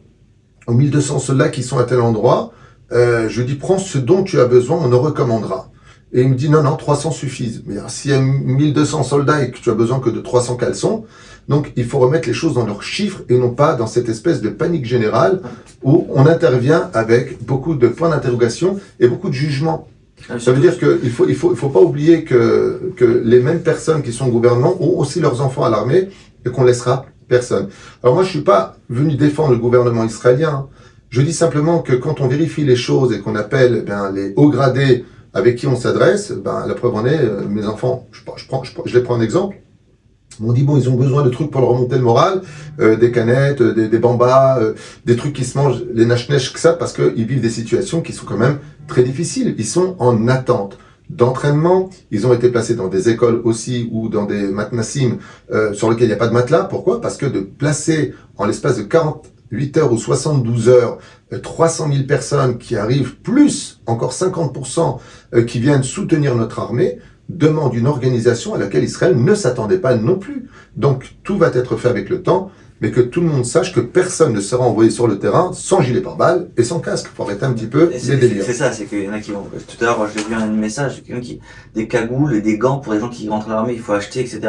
[0.67, 2.53] aux 1200 soldats qui sont à tel endroit,
[2.93, 5.71] euh, je dis prends ce dont tu as besoin, on en recommandera.
[6.13, 7.65] Et il me dit non, non, 300 suffisent.
[7.67, 11.05] Mais s'il y a 1200 soldats et que tu as besoin que de 300 caleçons,
[11.49, 14.41] donc il faut remettre les choses dans leurs chiffres et non pas dans cette espèce
[14.41, 15.41] de panique générale
[15.83, 19.89] où on intervient avec beaucoup de points d'interrogation et beaucoup de jugement.
[20.31, 23.41] Ah, Ça veut dire qu'il faut, il faut, il faut pas oublier que, que les
[23.41, 26.11] mêmes personnes qui sont au gouvernement ont aussi leurs enfants à l'armée
[26.47, 27.69] et qu'on laissera personne.
[28.03, 30.69] Alors moi, je suis pas venu défendre le gouvernement israélien.
[31.11, 34.51] Je dis simplement que quand on vérifie les choses et qu'on appelle eh les hauts
[34.51, 38.63] gradés avec qui on s'adresse, ben, la preuve en est, euh, mes enfants, je, prends-
[38.85, 39.57] je, les prends un exemple,
[40.41, 42.43] m'ont dit bon, ils ont besoin de trucs pour leur remonter le moral,
[42.81, 44.61] euh, des canettes, euh, des, bambas,
[45.05, 48.13] des trucs qui se mangent, les nash que ça, parce qu'ils vivent des situations qui
[48.13, 49.55] sont quand même très difficiles.
[49.59, 50.79] Ils sont en attente
[51.15, 51.91] d'entraînement.
[52.11, 55.19] Ils ont été placés dans des écoles aussi ou dans des matnassim
[55.53, 56.65] euh, sur lesquels il n'y a pas de matelas.
[56.65, 57.01] Pourquoi?
[57.01, 60.99] Parce que de placer en l'espace de 48 heures ou 72 heures
[61.33, 64.99] euh, 300 000 personnes qui arrivent, plus encore 50%
[65.35, 66.99] euh, qui viennent soutenir notre armée,
[67.29, 70.49] demande une organisation à laquelle Israël ne s'attendait pas non plus.
[70.77, 72.51] Donc tout va être fait avec le temps,
[72.85, 75.81] mais que tout le monde sache que personne ne sera envoyé sur le terrain sans
[75.81, 77.07] gilet pare-balles et sans casque.
[77.17, 78.45] Faut arrêter un petit peu les délires.
[78.45, 79.43] c'est ça, c'est qu'il y en a qui vont.
[79.67, 81.41] Tout à l'heure, j'ai vu un message, quelqu'un qui
[81.75, 84.21] des cagoules et des gants pour les gens qui rentrent à l'armée, il faut acheter,
[84.21, 84.41] etc.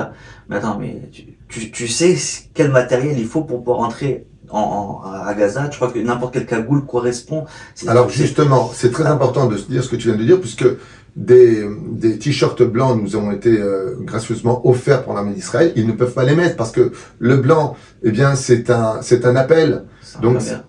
[0.50, 2.18] Mais attends, mais tu, tu, tu sais
[2.54, 5.70] quel matériel il faut pour pouvoir rentrer en, en- à Gaza?
[5.70, 7.46] Tu crois que n'importe quelle cagoule correspond?
[7.88, 10.66] Alors justement, c'est très important de se dire ce que tu viens de dire, puisque
[11.16, 15.72] des, des t-shirts blancs nous ont été euh, gracieusement offerts pour l'armée d'Israël.
[15.76, 19.26] Ils ne peuvent pas les mettre parce que le blanc, eh bien, c'est un, c'est
[19.26, 19.84] un appel.
[20.22, 20.64] Donc, ça,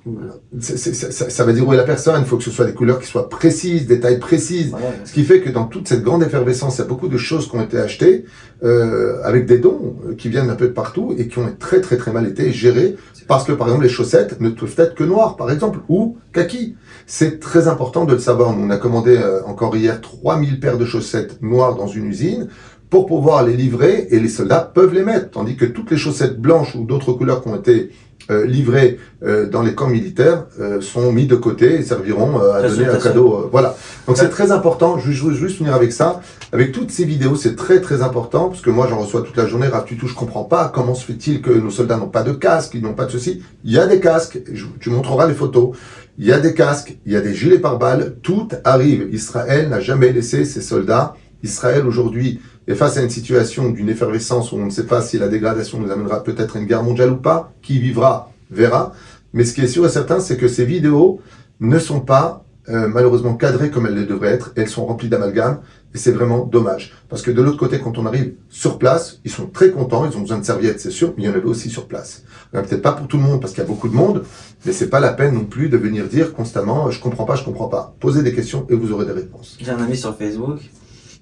[1.31, 2.21] ça va dire où est la personne.
[2.21, 4.71] Il faut que ce soit des couleurs qui soient précises, des tailles précises.
[4.71, 7.19] Voilà, Ce qui fait que dans toute cette grande effervescence, il y a beaucoup de
[7.19, 8.25] choses qui ont été achetées
[8.65, 11.81] euh, avec des dons euh, qui viennent un peu de partout et qui ont très
[11.83, 12.97] très très mal été gérés
[13.29, 16.75] parce que par exemple les chaussettes ne peuvent être que noires par exemple ou kaki.
[17.07, 18.53] C'est très important de le savoir.
[18.55, 22.49] Nous on a commandé euh, encore hier 3000 paires de chaussettes noires dans une usine
[22.91, 25.31] pour pouvoir les livrer et les soldats peuvent les mettre.
[25.31, 27.91] Tandis que toutes les chaussettes blanches ou d'autres couleurs qui ont été
[28.29, 32.55] euh, livrées euh, dans les camps militaires euh, sont mis de côté et serviront euh,
[32.55, 33.35] à donner un cadeau.
[33.35, 33.77] euh, voilà.
[34.09, 36.21] Donc c'est très important, je veux juste finir avec ça.
[36.53, 39.47] Avec toutes ces vidéos, c'est très très important, parce que moi j'en reçois toute la
[39.47, 42.33] journée, Raph Tutou, je comprends pas, comment se fait-il que nos soldats n'ont pas de
[42.33, 43.43] casque, ils n'ont pas de ceci?
[43.65, 45.77] Il y a des casques, je- tu montreras les photos,
[46.19, 49.09] il y a des casques, il y a des gilets pare-balles, tout arrive.
[49.13, 51.15] Israël n'a jamais laissé ses soldats.
[51.43, 55.19] Israël aujourd'hui est face à une situation d'une effervescence où on ne sait pas si
[55.19, 58.93] la dégradation nous amènera peut-être à une guerre mondiale ou pas, qui vivra verra.
[59.33, 61.21] Mais ce qui est sûr et certain, c'est que ces vidéos
[61.61, 64.53] ne sont pas euh, malheureusement cadrées comme elles le devraient être.
[64.57, 65.61] Elles sont remplies d'amalgame
[65.97, 66.93] et c'est vraiment dommage.
[67.09, 70.15] Parce que de l'autre côté, quand on arrive sur place, ils sont très contents, ils
[70.15, 72.25] ont besoin de serviettes, c'est sûr, mais il y en avait aussi sur place.
[72.53, 74.23] Alors, Peut-être pas pour tout le monde parce qu'il y a beaucoup de monde,
[74.67, 77.45] mais c'est pas la peine non plus de venir dire constamment je comprends pas, je
[77.45, 77.97] comprends pas.
[77.99, 79.57] Posez des questions et vous aurez des réponses.
[79.59, 80.61] J'ai un ami sur Facebook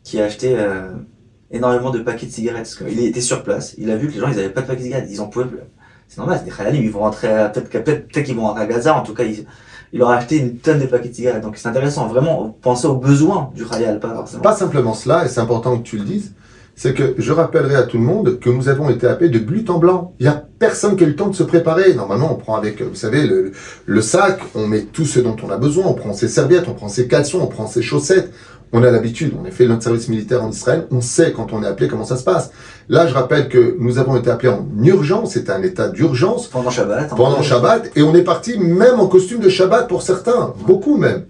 [0.03, 0.91] qui a acheté euh,
[1.53, 2.65] énormément de paquets de cigarettes.
[2.65, 4.67] Parce qu'il était sur place, il a vu que les gens ils avaient pas de
[4.67, 5.59] paquets de cigarettes, ils en pouvaient plus.
[6.09, 9.03] C'est normal, c'est des khalalim, ils vont rentrer peut-être qu'ils vont rentrer à Gaza, en
[9.03, 9.25] tout cas
[9.95, 11.45] il leur a acheté une tonne de paquets de cigarettes.
[11.45, 14.43] Donc c'est intéressant, vraiment penser aux besoins du khayal, pas forcément.
[14.43, 16.33] Pas simplement cela, et c'est important que tu le dises,
[16.75, 19.71] c'est que je rappellerai à tout le monde que nous avons été appelés de but
[19.71, 20.13] en blanc.
[20.19, 21.95] Il n'y a personne qui a eu le temps de se préparer.
[21.95, 23.53] Normalement, on prend avec, vous savez, le,
[23.87, 26.75] le sac, on met tout ce dont on a besoin, on prend ses serviettes, on
[26.75, 28.33] prend ses caleçons, on prend ses chaussettes.
[28.77, 31.63] On a l'habitude, on a fait notre service militaire en Israël, on sait quand on
[31.63, 32.51] est appelé comment ça se passe.
[32.89, 36.71] Là, je rappelle que nous avons été appelés en urgence, c'était un état d'urgence, Pendant
[36.71, 37.13] Shabbat.
[37.13, 37.41] en pendant.
[37.41, 41.23] Shabbat et on est parti même en costume de Shabbat pour certains, beaucoup même.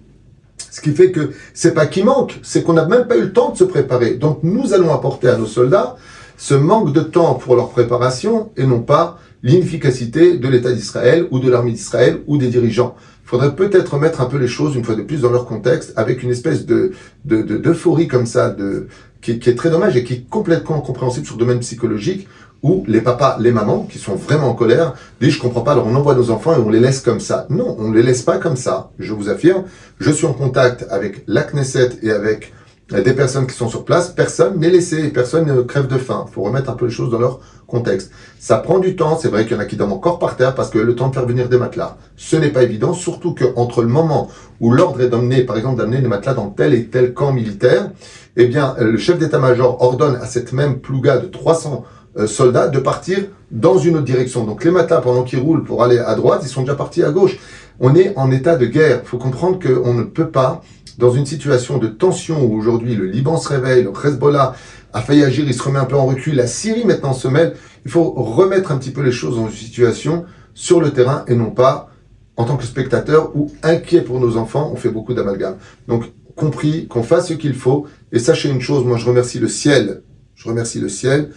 [0.70, 3.32] Ce qui fait que c'est pas qu'il manque, c'est qu'on n'a même pas eu le
[3.34, 4.14] temps de se préparer.
[4.14, 5.96] Donc nous allons apporter à nos soldats
[6.38, 11.38] ce manque de temps pour leur préparation et non pas l'inefficacité de l'État d'Israël ou
[11.40, 12.94] de l'armée d'Israël ou des dirigeants.
[13.24, 16.22] Faudrait peut-être mettre un peu les choses une fois de plus dans leur contexte avec
[16.22, 16.92] une espèce de
[17.24, 18.86] de- de- d'euphorie comme ça de
[19.22, 22.28] qui, qui est très dommage et qui est complètement incompréhensible sur le domaine psychologique
[22.62, 25.86] où les papas, les mamans qui sont vraiment en colère disent je comprends pas alors
[25.86, 27.46] on envoie nos enfants et on les laisse comme ça.
[27.50, 28.90] Non, on les laisse pas comme ça.
[28.98, 29.64] Je vous affirme,
[29.98, 32.52] je suis en contact avec la Knesset et avec
[32.92, 36.26] euh, des personnes qui sont sur place, personne n'est laissé, personne ne crève de faim.
[36.28, 37.40] Il faut remettre un peu les choses dans leur
[37.74, 38.10] contexte.
[38.38, 40.54] Ça prend du temps, c'est vrai qu'il y en a qui dorment encore par terre
[40.54, 43.46] parce que le temps de faire venir des matelas, ce n'est pas évident, surtout que
[43.56, 44.28] entre le moment
[44.60, 47.90] où l'ordre est d'emmener, par exemple, d'amener des matelas dans tel et tel camp militaire,
[48.36, 51.84] eh bien, euh, le chef d'état-major ordonne à cette même plouga de 300
[52.16, 53.18] euh, soldats de partir
[53.50, 54.44] dans une autre direction.
[54.44, 57.10] Donc les matelas, pendant qu'ils roulent pour aller à droite, ils sont déjà partis à
[57.10, 57.38] gauche.
[57.80, 59.00] On est en état de guerre.
[59.02, 60.62] Il faut comprendre qu'on ne peut pas,
[60.98, 64.54] dans une situation de tension où aujourd'hui le Liban se réveille, le Hezbollah
[64.94, 67.56] a failli agir, il se remet un peu en recul, la Syrie maintenant se mêle,
[67.84, 71.50] il faut remettre un petit peu les choses une situation sur le terrain et non
[71.50, 71.90] pas
[72.36, 75.56] en tant que spectateur ou inquiet pour nos enfants, on fait beaucoup d'amalgame.
[75.88, 76.04] Donc
[76.36, 77.86] compris, qu'on fasse ce qu'il faut.
[78.12, 80.02] Et sachez une chose, moi je remercie le ciel,
[80.34, 81.30] je remercie le ciel,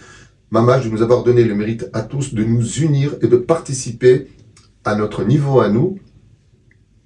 [0.50, 4.28] Mama, de nous avoir donné le mérite à tous de nous unir et de participer
[4.84, 5.98] à notre niveau à nous,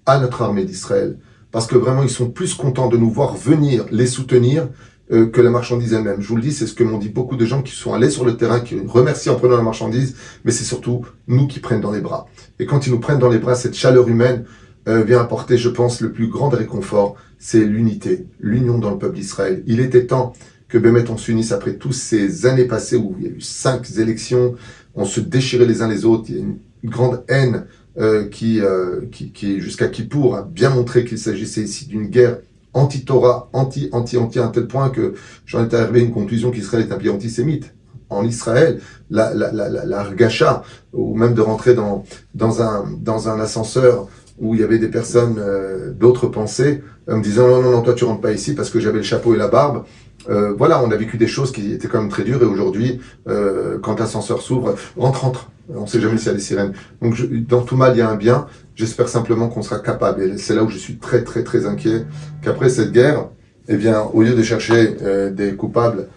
[0.07, 1.19] à notre armée d'Israël.
[1.51, 4.69] Parce que vraiment, ils sont plus contents de nous voir venir les soutenir
[5.12, 6.22] euh, que la marchandise elle-même.
[6.22, 8.09] Je vous le dis, c'est ce que m'ont dit beaucoup de gens qui sont allés
[8.09, 11.83] sur le terrain, qui remercient en prenant la marchandise, mais c'est surtout nous qui prennent
[11.83, 12.29] dans les bras.
[12.59, 14.44] Et quand ils nous prennent dans les bras, cette chaleur humaine
[14.88, 19.16] euh, vient apporter, je pense, le plus grand réconfort, c'est l'unité, l'union dans le peuple
[19.16, 19.62] d'Israël.
[19.66, 20.33] Il était temps
[20.68, 23.90] que Bémet on s'unisse après toutes ces années passées où il y a eu cinq
[23.98, 24.55] élections,
[24.94, 27.66] on se déchirait les uns les autres, il y a une grande haine
[27.98, 28.62] euh, qui,
[29.11, 32.38] qui, qui jusqu'à Kippour a bien montré qu'il s'agissait ici d'une guerre
[32.75, 35.15] anti-Torah, anti, anti, anti, à tel point que
[35.47, 37.75] j'en étais arrivé à une conclusion qu'Israël est un pays antisémite.
[38.11, 38.81] En Israël,
[39.11, 42.05] la, la, la, la, la ou même de rentrer dans,
[42.35, 44.07] dans, un, dans un ascenseur
[44.39, 47.95] où il y avait des personnes euh, d'autres pensées, me disant non, non, non, toi
[47.95, 49.85] tu rentres pas ici parce que j'avais le chapeau et la barbe.
[50.29, 53.01] Euh, voilà, on a vécu des choses qui étaient quand même très dures et aujourd'hui,
[53.29, 55.51] euh, quand l'ascenseur s'ouvre, rentre, rentre.
[55.75, 56.73] On sait jamais s'il y a des sirènes.
[57.01, 58.47] Donc dans tout mal, il y a un bien.
[58.75, 60.23] J'espère simplement qu'on sera capable.
[60.23, 62.05] Et c'est là où je suis très très très inquiet
[62.43, 63.29] qu'après cette guerre,
[63.69, 66.09] eh bien, au lieu de chercher euh, des coupables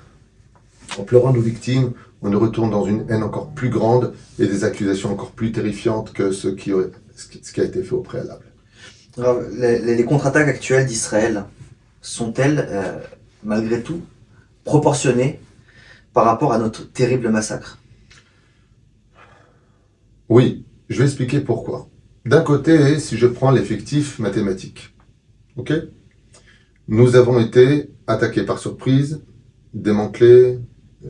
[0.97, 1.91] en pleurant nos victimes,
[2.21, 6.11] on ne retourne dans une haine encore plus grande et des accusations encore plus terrifiantes
[6.11, 8.45] que ce qui, a été fait au préalable.
[9.57, 11.45] Les contre-attaques actuelles d'Israël
[12.01, 12.99] sont-elles euh,
[13.45, 14.01] malgré tout,
[14.63, 15.39] proportionné
[16.13, 17.77] par rapport à notre terrible massacre
[20.27, 21.87] Oui, je vais expliquer pourquoi.
[22.25, 24.95] D'un côté, si je prends l'effectif mathématique,
[25.55, 25.73] ok
[26.87, 29.21] Nous avons été attaqués par surprise,
[29.73, 30.59] démantelés,
[31.03, 31.09] euh,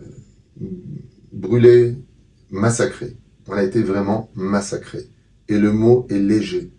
[1.31, 1.97] brûlés,
[2.51, 3.15] massacrés.
[3.47, 5.07] On a été vraiment massacrés.
[5.47, 6.71] Et le mot est léger.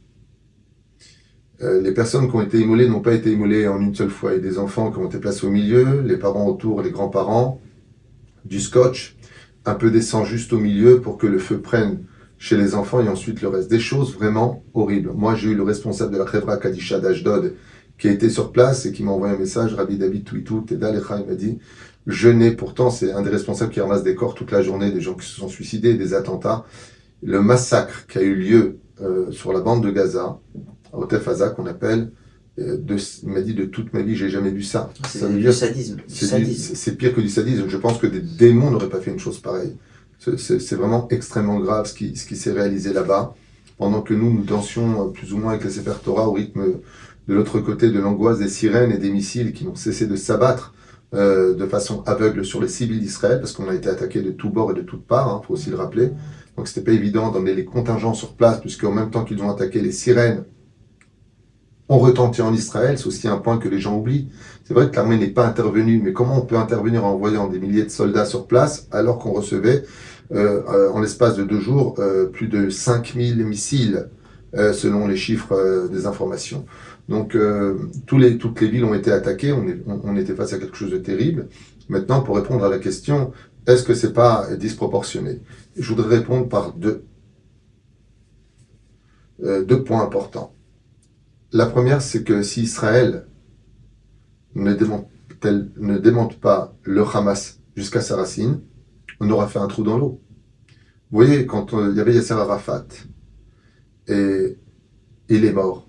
[1.62, 4.32] Euh, les personnes qui ont été immolées n'ont pas été immolées en une seule fois.
[4.32, 6.90] Il y a des enfants qui ont été placés au milieu, les parents autour, les
[6.90, 7.60] grands-parents,
[8.44, 9.16] du scotch,
[9.64, 12.04] un peu d'essence juste au milieu pour que le feu prenne
[12.38, 13.70] chez les enfants et ensuite le reste.
[13.70, 15.12] Des choses vraiment horribles.
[15.14, 17.54] Moi, j'ai eu le responsable de la Khevra Kadisha d'Ashdod
[17.98, 20.92] qui a été sur place et qui m'a envoyé un message, Rabbi David Touitou, Teda
[20.92, 21.58] Lecha, il m'a dit,
[22.06, 25.00] je n'ai pourtant, c'est un des responsables qui ramasse des corps toute la journée, des
[25.00, 26.66] gens qui se sont suicidés, des attentats.
[27.22, 30.38] Le massacre qui a eu lieu euh, sur la bande de Gaza,
[30.96, 32.11] Otefaza qu'on appelle,
[32.59, 34.90] euh, de, il m'a dit de toute ma vie, j'ai jamais vu ça.
[35.09, 35.98] C'est du sadisme.
[36.09, 37.64] C'est pire que du sadisme.
[37.68, 39.76] Je pense que des démons n'auraient pas fait une chose pareille.
[40.18, 43.35] C'est vraiment extrêmement grave ce qui, ce qui s'est réalisé là-bas.
[43.78, 46.62] Pendant que nous, nous dansions euh, plus ou moins avec les Sefer Torah au rythme
[47.28, 50.74] de l'autre côté de l'angoisse des sirènes et des missiles qui n'ont cessé de s'abattre
[51.14, 54.48] euh, de façon aveugle sur les civils d'Israël, parce qu'on a été attaqué de tous
[54.48, 56.11] bords et de toutes parts, il hein, faut aussi le rappeler.
[56.56, 59.80] Donc c'était pas évident d'emmener les contingents sur place, puisqu'en même temps qu'ils ont attaqué
[59.80, 60.44] les sirènes,
[61.88, 64.29] ont retenti en Israël, c'est aussi un point que les gens oublient.
[64.64, 67.59] C'est vrai que l'armée n'est pas intervenue, mais comment on peut intervenir en envoyant des
[67.59, 69.85] milliers de soldats sur place alors qu'on recevait
[70.33, 74.09] euh, euh, en l'espace de deux jours euh, plus de 5000 missiles
[74.72, 76.64] selon les chiffres des informations.
[77.11, 77.37] Donc
[78.07, 81.49] toutes les villes ont été attaquées, on, était face à quelque chose de terrible.
[81.90, 83.33] Maintenant, pour répondre à la question,
[83.66, 85.42] est-ce que c'est pas disproportionné?
[85.77, 87.05] Je voudrais répondre par deux,
[89.40, 90.55] deux points importants.
[91.56, 93.26] La première, c'est que si Israël
[94.54, 98.60] ne démonte, pas le Hamas jusqu'à sa racine,
[99.20, 100.20] on aura fait un trou dans l'eau.
[101.10, 102.88] Vous voyez, quand il y avait Yasser Arafat,
[104.06, 104.58] et
[105.30, 105.88] il est mort,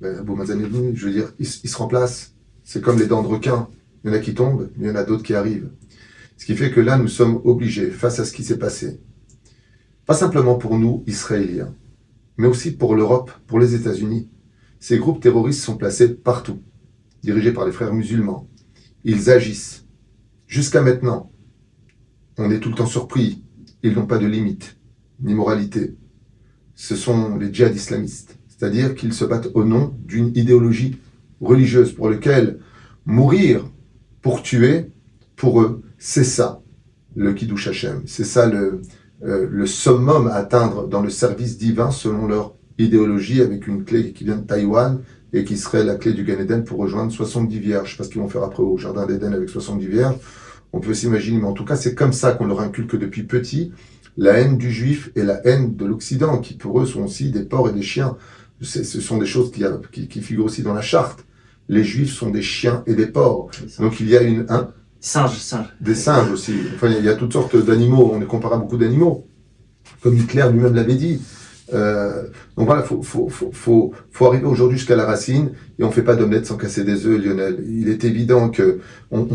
[0.00, 2.34] ben, Abou je veux dire, il, il se remplace.
[2.64, 3.68] C'est comme les dents de requin.
[4.02, 5.70] Il y en a qui tombent, il y en a d'autres qui arrivent.
[6.38, 9.00] Ce qui fait que là, nous sommes obligés, face à ce qui s'est passé,
[10.06, 11.72] pas simplement pour nous, Israéliens,
[12.36, 14.28] mais aussi pour l'Europe, pour les États-Unis,
[14.86, 16.60] ces groupes terroristes sont placés partout,
[17.22, 18.50] dirigés par les frères musulmans.
[19.02, 19.86] Ils agissent.
[20.46, 21.32] Jusqu'à maintenant,
[22.36, 23.42] on est tout le temps surpris.
[23.82, 24.76] Ils n'ont pas de limite,
[25.20, 25.96] ni moralité.
[26.74, 30.98] Ce sont les djihad islamistes, c'est-à-dire qu'ils se battent au nom d'une idéologie
[31.40, 32.58] religieuse pour laquelle
[33.06, 33.64] mourir
[34.20, 34.92] pour tuer,
[35.34, 36.60] pour eux, c'est ça,
[37.16, 38.02] le Kiddush Hashem.
[38.04, 38.82] C'est ça le,
[39.22, 44.12] euh, le summum à atteindre dans le service divin selon leur idéologie avec une clé
[44.12, 45.00] qui vient de Taïwan
[45.32, 47.88] et qui serait la clé du Gan Eden pour rejoindre 70 vierges.
[47.88, 50.16] Je sais pas ce qu'ils vont faire après au Jardin d'Éden avec 70 vierges.
[50.72, 53.72] On peut s'imaginer, mais en tout cas, c'est comme ça qu'on leur inculque depuis petit
[54.16, 57.42] la haine du juif et la haine de l'Occident, qui pour eux sont aussi des
[57.42, 58.16] porcs et des chiens.
[58.60, 61.24] Ce sont des choses qui, qui, qui, figurent aussi dans la charte.
[61.68, 63.50] Les juifs sont des chiens et des porcs.
[63.78, 64.46] Donc il y a une...
[64.48, 64.68] Un,
[65.00, 65.74] singes, singes.
[65.80, 66.54] Des singes aussi.
[66.74, 68.10] Enfin, il y a toutes sortes d'animaux.
[68.14, 69.26] On est comparé à beaucoup d'animaux.
[70.00, 71.20] Comme Hitler lui-même l'avait dit.
[71.74, 72.24] Euh,
[72.56, 76.02] donc voilà, faut, faut, faut, faut, faut arriver aujourd'hui jusqu'à la racine et on fait
[76.02, 77.64] pas d'omelette sans casser des œufs, Lionel.
[77.68, 78.78] Il est évident que
[79.10, 79.26] on,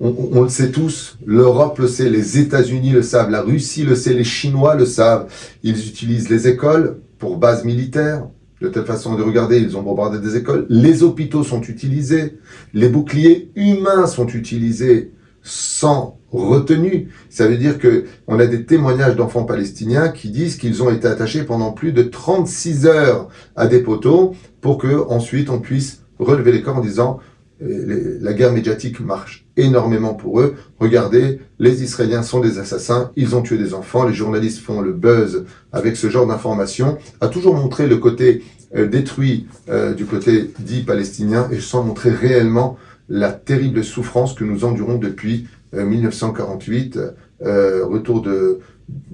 [0.00, 3.94] on, on, le sait tous, l'Europe le sait, les États-Unis le savent, la Russie le
[3.94, 5.26] sait, les Chinois le savent.
[5.62, 8.26] Ils utilisent les écoles pour base militaire.
[8.60, 10.66] De telle façon de regarder, ils ont bombardé des écoles.
[10.68, 12.38] Les hôpitaux sont utilisés.
[12.72, 15.10] Les boucliers humains sont utilisés
[15.42, 17.10] sans retenue.
[17.28, 21.06] Ça veut dire que on a des témoignages d'enfants palestiniens qui disent qu'ils ont été
[21.06, 26.52] attachés pendant plus de 36 heures à des poteaux pour que ensuite on puisse relever
[26.52, 27.20] les corps en disant
[27.62, 30.54] euh, la guerre médiatique marche énormément pour eux.
[30.80, 34.92] Regardez, les Israéliens sont des assassins, ils ont tué des enfants, les journalistes font le
[34.92, 38.42] buzz avec ce genre d'informations, a toujours montré le côté
[38.74, 42.78] euh, détruit euh, du côté dit palestinien et sans montrer réellement
[43.12, 47.10] la terrible souffrance que nous endurons depuis 1948, euh,
[47.42, 48.60] euh, retour de,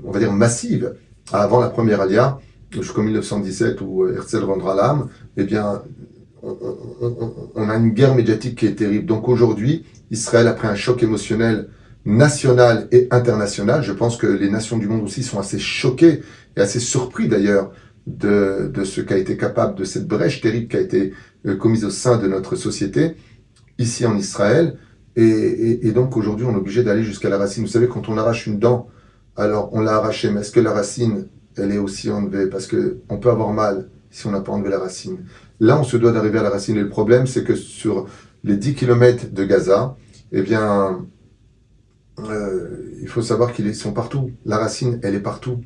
[0.04, 0.94] on va dire, massive,
[1.32, 2.38] avant la première alia,
[2.70, 5.82] jusqu'en 1917 où Herzl rendra l'âme, eh bien,
[6.44, 9.06] on, a une guerre médiatique qui est terrible.
[9.06, 11.68] Donc aujourd'hui, Israël, après un choc émotionnel
[12.04, 16.22] national et international, je pense que les nations du monde aussi sont assez choquées
[16.56, 17.72] et assez surpris d'ailleurs
[18.06, 21.12] de, de ce qu'a été capable, de cette brèche terrible qui a été
[21.46, 23.16] euh, commise au sein de notre société,
[23.78, 24.76] ici en Israël.
[25.16, 27.64] Et, donc aujourd'hui, on est obligé d'aller jusqu'à la racine.
[27.64, 28.88] Vous savez, quand on arrache une dent,
[29.36, 32.46] alors on l'a arrachée, mais est-ce que la racine, elle est aussi enlevée?
[32.46, 35.24] Parce que on peut avoir mal si on n'a pas enlevé la racine.
[35.58, 36.76] Là, on se doit d'arriver à la racine.
[36.76, 38.06] Et le problème, c'est que sur
[38.44, 39.96] les 10 km de Gaza,
[40.30, 41.04] eh bien,
[42.20, 44.30] euh, il faut savoir qu'ils sont partout.
[44.44, 45.62] La racine, elle est partout.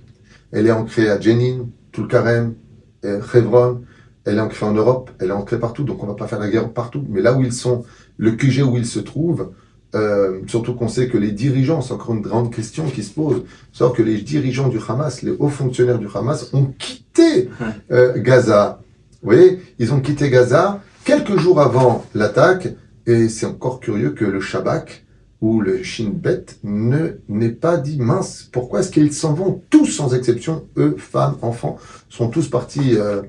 [0.50, 2.54] Elle est ancrée à Jenin, Tulkarem,
[3.02, 3.82] Hebron.
[4.24, 6.38] Elle est ancrée en Europe, elle est ancrée partout, donc on ne va pas faire
[6.38, 7.04] la guerre partout.
[7.08, 7.84] Mais là où ils sont,
[8.18, 9.52] le QG où il se trouve,
[9.94, 13.42] euh, surtout qu'on sait que les dirigeants, c'est encore une grande question qui se pose,
[13.72, 17.50] savoir que les dirigeants du Hamas, les hauts fonctionnaires du Hamas ont quitté
[17.90, 18.80] euh, Gaza.
[19.22, 22.68] Vous voyez, ils ont quitté Gaza quelques jours avant l'attaque,
[23.06, 25.04] et c'est encore curieux que le Shabak
[25.42, 28.48] ou le Shin Bet ne n'ait pas dit mince.
[28.52, 33.22] Pourquoi est-ce qu'ils s'en vont tous sans exception, eux, femmes, enfants, sont tous partis euh,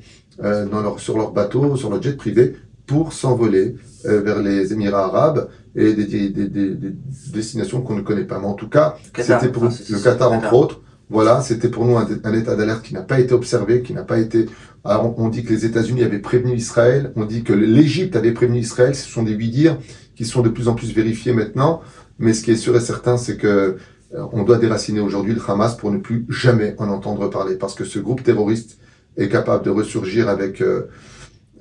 [0.44, 4.74] euh dans leur, sur leur bateau, sur leur jet privé pour s'envoler euh, vers les
[4.74, 6.96] Émirats arabes et des, des, des, des
[7.32, 8.40] destinations qu'on ne connaît pas.
[8.40, 10.82] Mais en tout cas, c'était pour le Qatar, entre autres.
[11.10, 14.04] Voilà, c'était pour nous un, un état d'alerte qui n'a pas été observé, qui n'a
[14.04, 14.48] pas été.
[14.84, 18.60] Alors, on, dit que les États-Unis avaient prévenu Israël, on dit que l'Égypte avait prévenu
[18.60, 18.96] Israël.
[18.96, 19.78] Ce sont des oui dire
[20.16, 21.82] qui sont de plus en plus vérifiés maintenant.
[22.20, 23.78] Mais ce qui est sûr et certain, c'est que
[24.16, 27.74] euh, on doit déraciner aujourd'hui le Hamas pour ne plus jamais en entendre parler, parce
[27.74, 28.78] que ce groupe terroriste
[29.18, 30.88] est capable de ressurgir avec euh,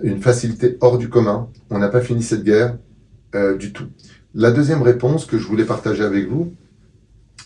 [0.03, 1.49] une facilité hors du commun.
[1.71, 2.79] On n'a pas fini cette guerre
[3.35, 3.87] euh, du tout.
[4.35, 6.55] La deuxième réponse que je voulais partager avec vous,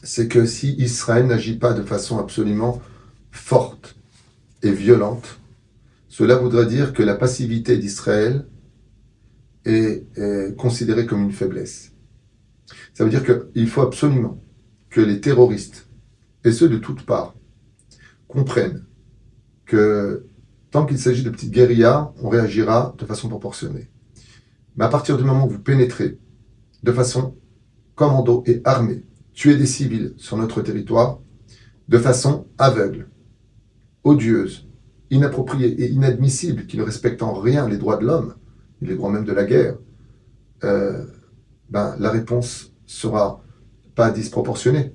[0.02, 2.80] c'est que si Israël n'agit pas de façon absolument
[3.30, 3.96] forte
[4.62, 5.40] et violente,
[6.08, 8.46] cela voudrait dire que la passivité d'Israël
[9.64, 11.92] est, est, considérée comme une faiblesse.
[12.94, 14.40] Ça veut dire qu'il faut absolument
[14.88, 15.88] que les terroristes,
[16.44, 17.34] et ceux de toutes parts,
[18.28, 18.84] comprennent
[19.66, 20.26] que
[20.76, 23.88] Tant qu'il s'agit de petites guérillas, on réagira de façon proportionnée.
[24.76, 26.18] Mais à partir du moment où vous pénétrez
[26.82, 27.34] de façon
[27.94, 29.02] commando et armée,
[29.32, 31.20] tuer des civils sur notre territoire,
[31.88, 33.08] de façon aveugle,
[34.04, 34.68] odieuse,
[35.10, 38.34] inappropriée et inadmissible, qui ne respecte en rien les droits de l'homme,
[38.82, 39.78] les droits même de la guerre,
[40.64, 41.06] euh,
[41.70, 43.42] ben, la réponse sera
[43.94, 44.94] pas disproportionnée.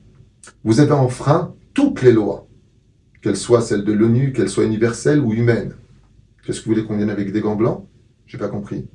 [0.63, 2.47] Vous avez enfreint toutes les lois
[3.21, 5.73] qu'elle soit celle de l'ONU, qu'elle soit universelle ou humaine.
[6.45, 7.85] Qu'est-ce que vous voulez qu'on vienne avec des gants blancs?
[8.25, 8.87] J'ai pas compris.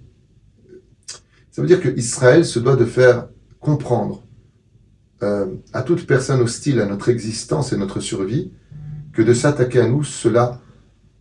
[1.50, 3.28] Ça veut dire que Israël se doit de faire
[3.60, 4.24] comprendre
[5.22, 8.52] euh, à toute personne hostile à notre existence et notre survie
[9.12, 10.60] que de s'attaquer à nous, cela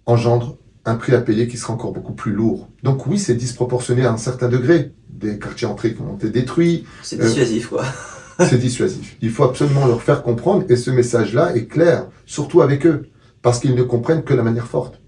[0.06, 2.70] engendre un prix à payer qui sera encore beaucoup plus lourd.
[2.84, 4.92] Donc oui, c'est disproportionné à un certain degré.
[5.10, 6.86] Des quartiers entrés qui ont été détruits.
[7.02, 7.86] C'est dissuasif, quoi.
[8.40, 9.18] c'est dissuasif.
[9.22, 13.04] Il faut absolument leur faire comprendre, et ce message-là est clair, surtout avec eux,
[13.42, 15.02] parce qu'ils ne comprennent que la manière forte.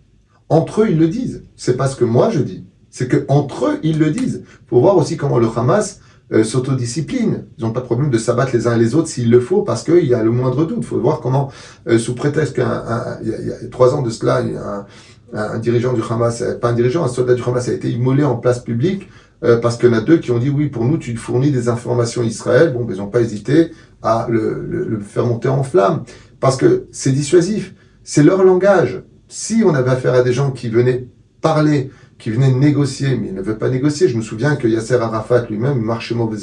[0.50, 1.44] Entre eux, ils le disent.
[1.56, 2.66] C'est pas ce que moi je dis.
[2.90, 4.44] C'est que entre eux, ils le disent.
[4.68, 6.00] Faut voir aussi comment le Hamas
[6.32, 7.46] euh, s'autodiscipline.
[7.58, 9.64] Ils n'ont pas de problème de s'abattre les uns et les autres s'il le faut,
[9.64, 10.86] parce qu'il y a le moindre doute.
[10.86, 11.52] Faut voir comment,
[11.88, 14.86] euh, sous prétexte qu'il y, y, a trois ans de cela, un,
[15.34, 18.24] un, dirigeant du Hamas, euh, pas un dirigeant, un soldat du Hamas a été immolé
[18.24, 19.10] en place publique
[19.44, 21.52] euh, parce qu'il y en a deux qui ont dit oui, pour nous, tu fournis
[21.52, 22.74] des informations Israël.
[22.74, 23.72] Bon, ben, ils n'ont pas hésité
[24.02, 26.04] à le, le, faire monter en flamme,
[26.40, 27.74] parce que c'est dissuasif,
[28.04, 29.04] c'est leur langage.
[29.28, 31.08] Si on avait affaire à des gens qui venaient
[31.42, 34.08] parler, qui venaient négocier, mais ils ne veulent pas négocier.
[34.08, 35.80] Je me souviens que Yasser Arafat lui-même,
[36.16, 36.38] mauvais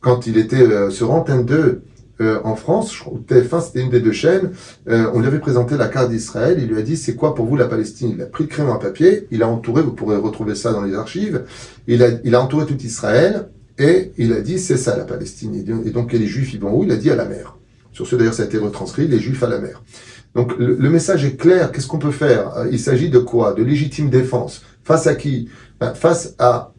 [0.00, 1.82] quand il était euh, sur Antenne 2,
[2.22, 4.52] euh, en France, je crois, TF1, c'était une des deux chaînes,
[4.88, 7.46] euh, on lui avait présenté la carte d'Israël, il lui a dit c'est quoi pour
[7.46, 8.14] vous la Palestine?
[8.16, 10.82] Il a pris le crayon à papier, il a entouré, vous pourrez retrouver ça dans
[10.82, 11.44] les archives,
[11.86, 13.48] il a, entouré tout Israël
[13.78, 15.54] et il a dit c'est ça la Palestine.
[15.54, 16.84] Et donc les Juifs ils vont où?
[16.84, 17.56] Il a dit à la mer.
[17.92, 19.82] Sur ce d'ailleurs ça a été retranscrit, les Juifs à la mer.
[20.34, 22.66] Donc le, message est clair, qu'est-ce qu'on peut faire?
[22.70, 23.52] Il s'agit de quoi?
[23.52, 24.62] De légitime défense.
[24.82, 25.48] Face à qui?
[25.78, 26.71] Ben, Face à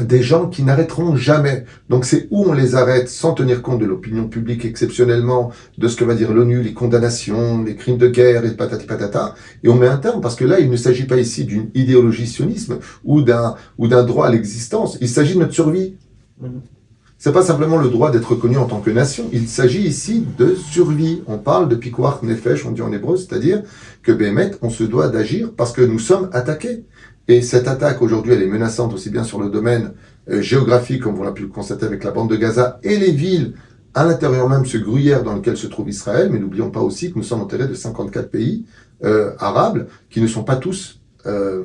[0.00, 1.64] des gens qui n'arrêteront jamais.
[1.88, 5.96] Donc c'est où on les arrête sans tenir compte de l'opinion publique exceptionnellement, de ce
[5.96, 9.76] que va dire l'ONU, les condamnations, les crimes de guerre et patati patata, et on
[9.76, 13.22] met un terme parce que là il ne s'agit pas ici d'une idéologie sionisme ou
[13.22, 15.96] d'un ou d'un droit à l'existence, il s'agit de notre survie.
[16.40, 16.60] Mhm.
[17.18, 20.54] C'est pas simplement le droit d'être reconnu en tant que nation, il s'agit ici de
[20.54, 21.22] survie.
[21.26, 23.62] On parle de pikwar nefesh, on dit en hébreu, c'est-à-dire
[24.02, 26.84] que Bémet, on se doit d'agir parce que nous sommes attaqués.
[27.28, 29.92] Et cette attaque aujourd'hui, elle est menaçante aussi bien sur le domaine
[30.30, 33.10] euh, géographique, comme on l'a pu le constater avec la bande de Gaza, et les
[33.10, 33.54] villes
[33.96, 36.28] à l'intérieur même, ce gruyère dans lequel se trouve Israël.
[36.30, 38.66] Mais n'oublions pas aussi que nous sommes enterrés de 54 pays
[39.04, 41.64] euh, arabes qui ne sont pas tous euh,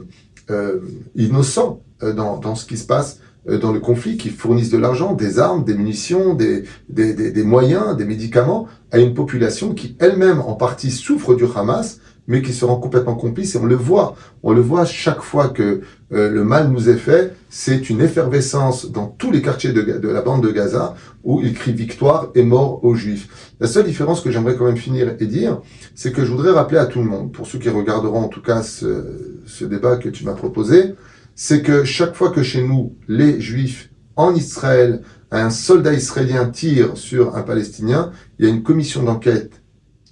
[0.49, 0.79] euh
[1.15, 5.13] innocents euh, dans, dans, ce qui se passe dans le conflit, qui fournissent de l'argent,
[5.13, 9.97] des armes, des munitions, des, des, des, des moyens, des médicaments à une population qui
[9.99, 13.75] elle-même en partie souffre du Hamas mais qui se rend complètement complice et on le
[13.75, 14.15] voit.
[14.43, 15.81] On le voit chaque fois que
[16.13, 20.21] euh, le mal nous est fait, c'est une effervescence dans tous les quartiers de, la
[20.21, 23.53] bande de Gaza où il crie victoire et mort aux Juifs.
[23.59, 25.61] La seule différence que j'aimerais quand même finir et dire,
[25.95, 28.41] c'est que je voudrais rappeler à tout le monde, pour ceux qui regarderont en tout
[28.41, 30.95] cas ce, ce débat que tu m'as proposé,
[31.35, 35.01] c'est que chaque fois que chez nous, les Juifs en Israël,
[35.31, 39.61] un soldat israélien tire sur un Palestinien, il y a une commission d'enquête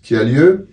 [0.02, 0.69] qui a lieu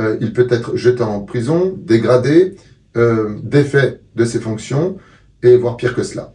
[0.00, 2.56] euh, il peut être jeté en prison, dégradé,
[2.96, 4.96] euh, défait de ses fonctions,
[5.42, 6.34] et voire pire que cela.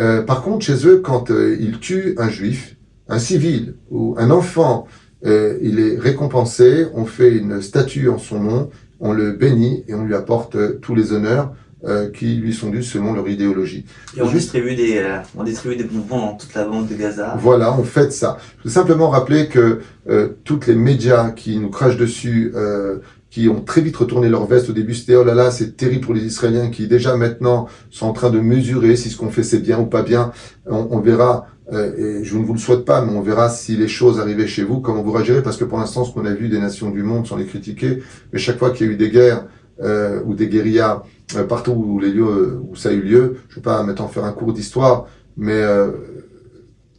[0.00, 2.76] Euh, par contre, chez eux, quand ils tuent un juif,
[3.08, 4.86] un civil ou un enfant,
[5.22, 8.70] il est récompensé, on fait une statue en son nom,
[9.00, 11.54] on le bénit et on lui apporte tous les honneurs
[11.84, 13.86] euh, qui lui sont dus selon leur idéologie.
[14.16, 17.36] Et on distribue des, euh, on distribue des bonbons dans toute la bande de Gaza.
[17.40, 18.36] Voilà, on fait ça.
[18.58, 22.98] Je veux simplement rappeler que euh, toutes les médias qui nous crachent dessus, euh,
[23.30, 26.04] qui ont très vite retourné leur veste au début, c'était oh là là, c'est terrible
[26.04, 29.44] pour les Israéliens qui déjà maintenant sont en train de mesurer si ce qu'on fait
[29.44, 30.32] c'est bien ou pas bien.
[30.66, 31.46] On, on verra.
[31.72, 34.64] et je ne vous le souhaite pas, mais on verra si les choses arrivaient chez
[34.64, 37.04] vous, comment vous réagirez, parce que pour l'instant, ce qu'on a vu des nations du
[37.04, 38.02] monde, sans les critiquer,
[38.32, 39.44] mais chaque fois qu'il y a eu des guerres
[39.80, 41.02] ou des guérillas,
[41.36, 43.36] euh, partout où les lieux où ça a eu lieu.
[43.48, 45.06] Je ne vais pas maintenant faire un cours d'histoire,
[45.36, 45.92] mais euh,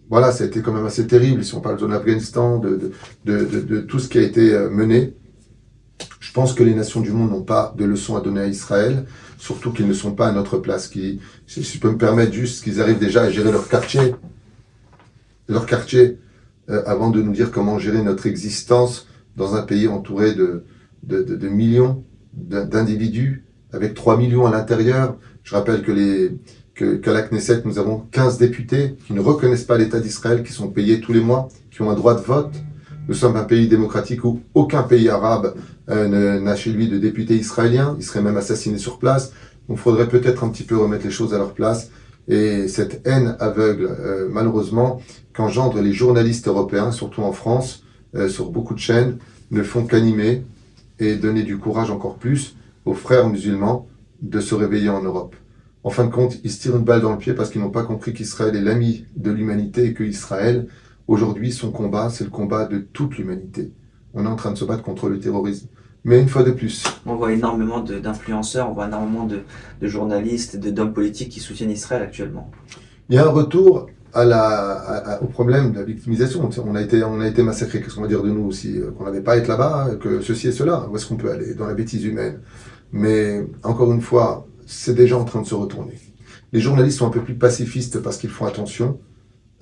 [0.10, 1.44] voilà, ça a été quand même assez terrible.
[1.44, 2.92] Si on parle de l'Afghanistan, de,
[3.26, 5.14] de, de, de, tout ce qui a été euh, mené,
[6.20, 9.06] je pense que les nations du monde n'ont pas de leçons à donner à Israël,
[9.38, 10.88] surtout qu'ils ne sont pas à notre place.
[10.88, 14.16] Qui, si je peux me permettre juste qu'ils arrivent déjà à gérer leur quartier,
[15.50, 16.20] leur quartier,
[16.70, 20.64] euh, avant de nous dire comment gérer notre existence dans un pays entouré de,
[21.04, 22.04] de, de millions
[22.34, 25.18] d'individus avec 3 millions à l'intérieur.
[25.44, 26.32] Je rappelle que les
[26.76, 30.54] que, qu'à la Knesset, nous avons 15 députés qui ne reconnaissent pas l'État d'Israël, qui
[30.54, 32.54] sont payés tous les mois, qui ont un droit de vote.
[33.08, 35.56] Nous sommes un pays démocratique où aucun pays arabe
[35.90, 37.96] euh, n'a chez lui de député israélien.
[38.00, 39.32] Il serait même assassiné sur place.
[39.68, 41.90] Donc, il faudrait peut-être un petit peu remettre les choses à leur place.
[42.28, 45.02] Et cette haine aveugle, euh, malheureusement,
[45.34, 47.84] qu'engendrent les journalistes européens, surtout en France,
[48.16, 49.18] euh, sur beaucoup de chaînes,
[49.50, 50.44] ne font qu'animer
[51.02, 53.88] et donner du courage encore plus aux frères musulmans
[54.22, 55.36] de se réveiller en Europe.
[55.84, 57.72] En fin de compte, ils se tirent une balle dans le pied parce qu'ils n'ont
[57.72, 60.68] pas compris qu'Israël est l'ami de l'humanité et que Israël,
[61.08, 63.72] aujourd'hui, son combat, c'est le combat de toute l'humanité.
[64.14, 65.68] On est en train de se battre contre le terrorisme.
[66.04, 66.84] Mais une fois de plus.
[67.06, 69.41] On voit énormément d'influenceurs, on voit énormément de,
[69.82, 72.49] de journalistes, d'hommes politiques qui soutiennent Israël actuellement.
[73.10, 76.49] Il y a un retour à la, à, au problème de la victimisation.
[76.66, 77.82] On a été, on a été massacré.
[77.82, 80.47] Qu'est-ce qu'on va dire de nous aussi Qu'on n'avait pas à être là-bas, que ceci
[80.47, 80.88] et cela?
[80.89, 82.41] Où est-ce qu'on peut aller Dans la bêtise humaine?
[82.91, 85.97] Mais encore une fois, c'est déjà en train de se retourner.
[86.53, 88.99] Les journalistes sont un peu plus pacifistes parce qu'ils font attention,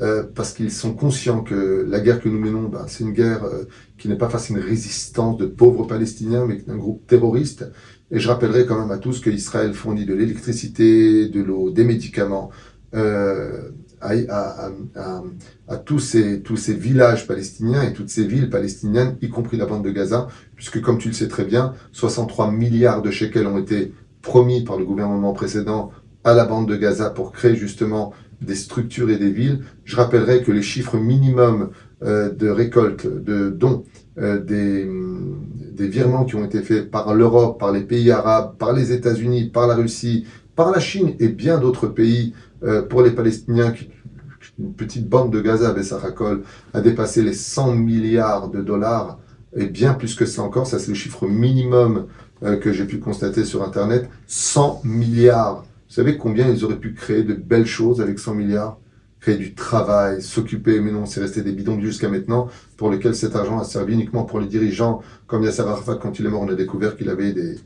[0.01, 3.43] euh, parce qu'ils sont conscients que la guerre que nous menons, bah, c'est une guerre
[3.43, 3.65] euh,
[3.97, 7.69] qui n'est pas face à une résistance de pauvres Palestiniens, mais d'un groupe terroriste.
[8.11, 11.83] Et je rappellerai quand même à tous que Israël fournit de l'électricité, de l'eau, des
[11.83, 12.49] médicaments
[12.95, 13.69] euh,
[14.01, 15.23] à, à, à,
[15.67, 19.65] à, tous, ces, tous ces villages palestiniens et toutes ces villes palestiniennes, y compris la
[19.65, 23.57] bande de Gaza, puisque comme tu le sais très bien, 63 milliards de shekels ont
[23.57, 25.91] été promis par le gouvernement précédent
[26.23, 29.63] à la bande de Gaza pour créer justement des structures et des villes.
[29.83, 31.69] Je rappellerai que les chiffres minimums
[32.03, 33.83] euh, de récolte, de dons,
[34.17, 34.89] euh, des,
[35.73, 39.49] des virements qui ont été faits par l'Europe, par les pays arabes, par les États-Unis,
[39.49, 40.25] par la Russie,
[40.55, 42.33] par la Chine et bien d'autres pays
[42.63, 43.73] euh, pour les Palestiniens,
[44.57, 46.43] une petite bande de Gaza, Bessarakol,
[46.73, 49.19] a dépassé les 100 milliards de dollars,
[49.55, 52.07] et bien plus que ça encore, ça c'est le chiffre minimum
[52.43, 55.63] euh, que j'ai pu constater sur Internet, 100 milliards.
[55.87, 58.77] Vous savez combien ils auraient pu créer de belles choses avec 100 milliards?
[59.19, 62.47] Créer du travail, s'occuper, mais non, c'est resté des bidons jusqu'à maintenant,
[62.77, 65.01] pour lesquels cet argent a servi uniquement pour les dirigeants.
[65.27, 67.57] Comme Yasser Arafat, quand il est mort, on a découvert qu'il avait des,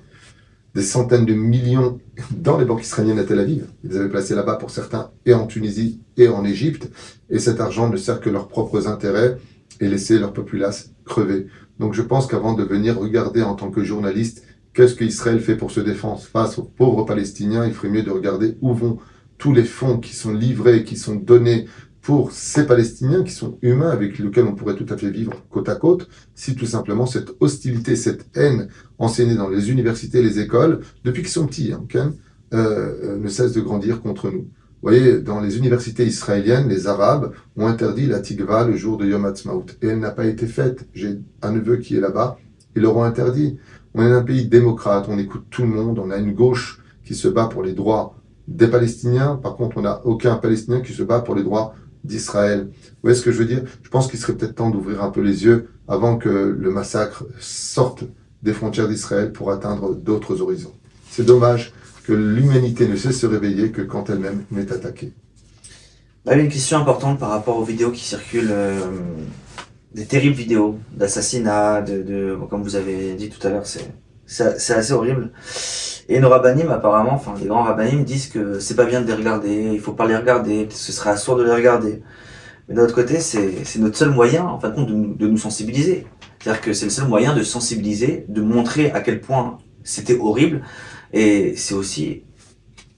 [0.76, 2.00] des centaines de millions
[2.32, 3.68] dans les banques israéliennes à Tel Aviv.
[3.84, 6.90] Ils avaient placés là-bas pour certains, et en Tunisie, et en Égypte.
[7.30, 9.38] Et cet argent ne sert que leurs propres intérêts
[9.80, 11.48] et laisser leur populace crever.
[11.80, 14.44] Donc je pense qu'avant de venir regarder en tant que journaliste
[14.74, 18.58] qu'est-ce qu'Israël fait pour se défendre face aux pauvres Palestiniens, il ferait mieux de regarder
[18.62, 18.98] où vont
[19.38, 21.68] tous les fonds qui sont livrés, qui sont donnés
[22.04, 25.70] pour ces Palestiniens qui sont humains, avec lesquels on pourrait tout à fait vivre côte
[25.70, 28.68] à côte, si tout simplement cette hostilité, cette haine
[29.00, 31.86] enseignée dans les universités, les écoles, depuis qu'ils sont petits, hein,
[32.54, 34.42] euh, euh, ne cesse de grandir contre nous.
[34.42, 39.06] Vous voyez, dans les universités israéliennes, les Arabes ont interdit la tigva le jour de
[39.06, 39.66] Yom Ha'atzmaut.
[39.82, 40.86] Et elle n'a pas été faite.
[40.94, 42.38] J'ai un neveu qui est là-bas.
[42.76, 43.58] Ils l'auront interdit.
[43.94, 47.16] On est un pays démocrate, on écoute tout le monde, on a une gauche qui
[47.16, 48.16] se bat pour les droits
[48.50, 49.38] des Palestiniens.
[49.38, 52.68] Par contre, on n'a aucun Palestinien qui se bat pour les droits d'Israël.
[52.70, 53.64] Vous voyez ce que je veux dire?
[53.82, 57.26] Je pense qu'il serait peut-être temps d'ouvrir un peu les yeux avant que le massacre
[57.40, 58.04] sorte
[58.42, 60.74] des frontières d'Israël pour atteindre d'autres horizons.
[61.10, 61.74] C'est dommage
[62.06, 65.14] que l'humanité ne sait se réveiller que quand elle-même n'est attaquée.
[66.26, 68.80] Bah, une question importante par rapport aux vidéos qui circulent, euh,
[69.94, 73.92] des terribles vidéos d'assassinats, de, comme vous avez dit tout à l'heure, c'est
[74.34, 75.32] c'est assez horrible.
[76.10, 79.14] Et nos rabbinim, apparemment, enfin les grands rabbinim disent que c'est pas bien de les
[79.14, 82.02] regarder, il faut pas les regarder, ce serait assourd de les regarder.
[82.68, 86.08] Mais d'un autre côté, c'est notre seul moyen, en fin de compte, de, nous sensibiliser.
[86.40, 90.64] C'est-à-dire que c'est le seul moyen de sensibiliser, de montrer à quel point c'était horrible.
[91.14, 92.24] Et c'est aussi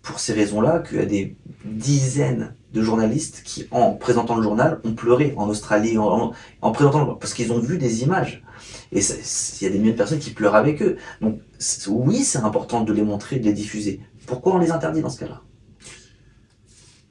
[0.01, 4.79] pour ces raisons-là qu'il y a des dizaines de journalistes qui, en présentant le journal,
[4.83, 6.31] ont pleuré en Australie, en,
[6.61, 8.44] en présentant, parce qu'ils ont vu des images.
[8.95, 10.95] Et il y a des milliers de personnes qui pleurent avec eux.
[11.21, 11.39] Donc
[11.89, 13.99] oui, c'est important de les montrer, de les diffuser.
[14.25, 15.41] Pourquoi on les interdit dans ce cas-là?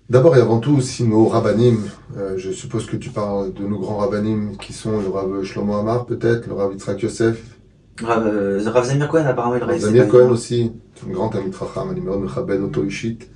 [0.09, 1.79] D'abord et avant tout, si nos rabbinim,
[2.17, 5.75] euh, je suppose que tu parles de nos grands rabbinim qui sont le Rav Shlomo
[5.77, 7.43] Amar peut-être, le Rav Yitzhak Yosef.
[8.03, 10.73] Rav, euh, Rav Zamir Cohen apparemment le Rav Zamir Cohen aussi,
[11.07, 13.31] un grand ami Tracham, un numéro de Oto Ishit.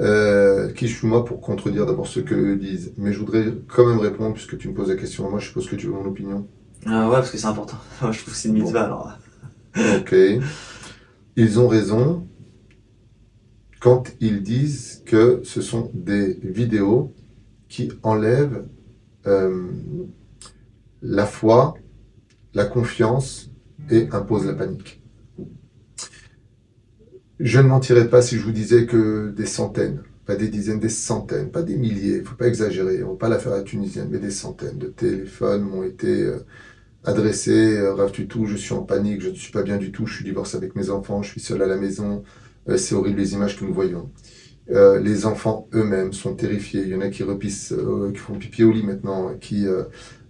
[0.00, 3.86] Euh, qui je suis moi pour contredire d'abord ce qu'eux disent Mais je voudrais quand
[3.86, 6.06] même répondre, puisque tu me poses la question, moi je suppose que tu veux mon
[6.06, 6.46] opinion.
[6.86, 7.78] Ah ouais, parce que c'est important.
[8.00, 9.18] je trouve que c'est une mitzvah alors.
[9.76, 10.14] Ok.
[11.36, 12.26] Ils ont raison
[13.80, 17.14] quand ils disent que ce sont des vidéos
[17.68, 18.64] qui enlèvent
[19.26, 19.70] euh,
[21.00, 21.74] la foi,
[22.54, 23.50] la confiance
[23.90, 25.02] et imposent la panique.
[27.40, 30.88] Je ne mentirais pas si je vous disais que des centaines, pas des dizaines, des
[30.88, 33.52] centaines, pas des milliers, il ne faut pas exagérer, on ne va pas la faire
[33.52, 36.38] à tunisienne, mais des centaines de téléphones m'ont été euh,
[37.04, 37.78] adressés.
[37.78, 40.14] Euh, Rave tout, je suis en panique, je ne suis pas bien du tout, je
[40.14, 42.22] suis divorcé avec mes enfants, je suis seul à la maison,
[42.68, 44.10] euh, c'est horrible les images que nous voyons.
[44.68, 46.82] les enfants eux-mêmes sont terrifiés.
[46.82, 47.74] Il y en a qui repissent,
[48.12, 49.66] qui font pipi au lit maintenant, qui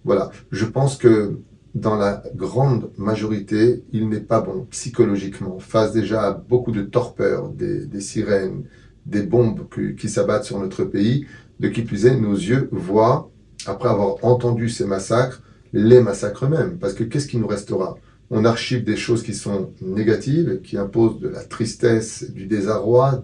[0.03, 0.31] voilà.
[0.51, 1.39] Je pense que
[1.75, 7.49] dans la grande majorité, il n'est pas bon psychologiquement, face déjà à beaucoup de torpeurs,
[7.49, 8.65] des, des sirènes,
[9.05, 9.67] des bombes
[9.97, 11.25] qui s'abattent sur notre pays,
[11.59, 13.31] de qui plus est, nos yeux voient,
[13.65, 15.41] après avoir entendu ces massacres,
[15.73, 16.77] les massacres eux-mêmes.
[16.77, 17.97] Parce que qu'est-ce qui nous restera?
[18.29, 23.23] On archive des choses qui sont négatives, qui imposent de la tristesse, du désarroi,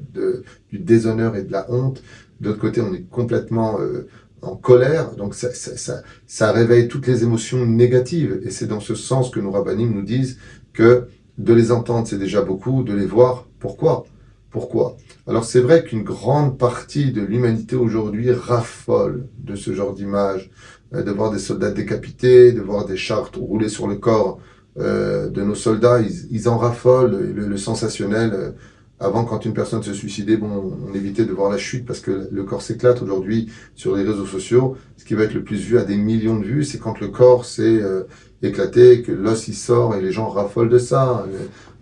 [0.69, 2.03] du déshonneur et de la honte.
[2.41, 4.07] D'autre côté, on est complètement euh,
[4.41, 8.39] en colère, donc ça, ça, ça, ça, réveille toutes les émotions négatives.
[8.43, 10.37] Et c'est dans ce sens que nos rabbinim nous disent
[10.73, 14.05] que de les entendre, c'est déjà beaucoup, de les voir, pourquoi?
[14.51, 14.97] Pourquoi?
[15.27, 20.49] Alors c'est vrai qu'une grande partie de l'humanité aujourd'hui raffole de ce genre d'image,
[20.91, 24.39] de voir des soldats décapités, de voir des chartes rouler sur le corps
[24.77, 28.51] euh, de nos soldats, ils, en raffolent, le, sensationnel euh,
[28.99, 32.27] avant, quand une personne se suicidait, bon, on évitait de voir la chute parce que
[32.31, 33.01] le corps s'éclate.
[33.01, 36.37] Aujourd'hui, sur les réseaux sociaux, ce qui va être le plus vu à des millions
[36.37, 38.03] de vues, c'est quand le corps s'est euh,
[38.41, 41.25] éclaté, que l'os y sort et les gens raffolent de ça.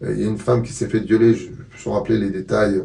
[0.04, 1.50] Euh, il y a une femme qui s'est fait violer, je
[1.90, 2.84] me rappeler les détails.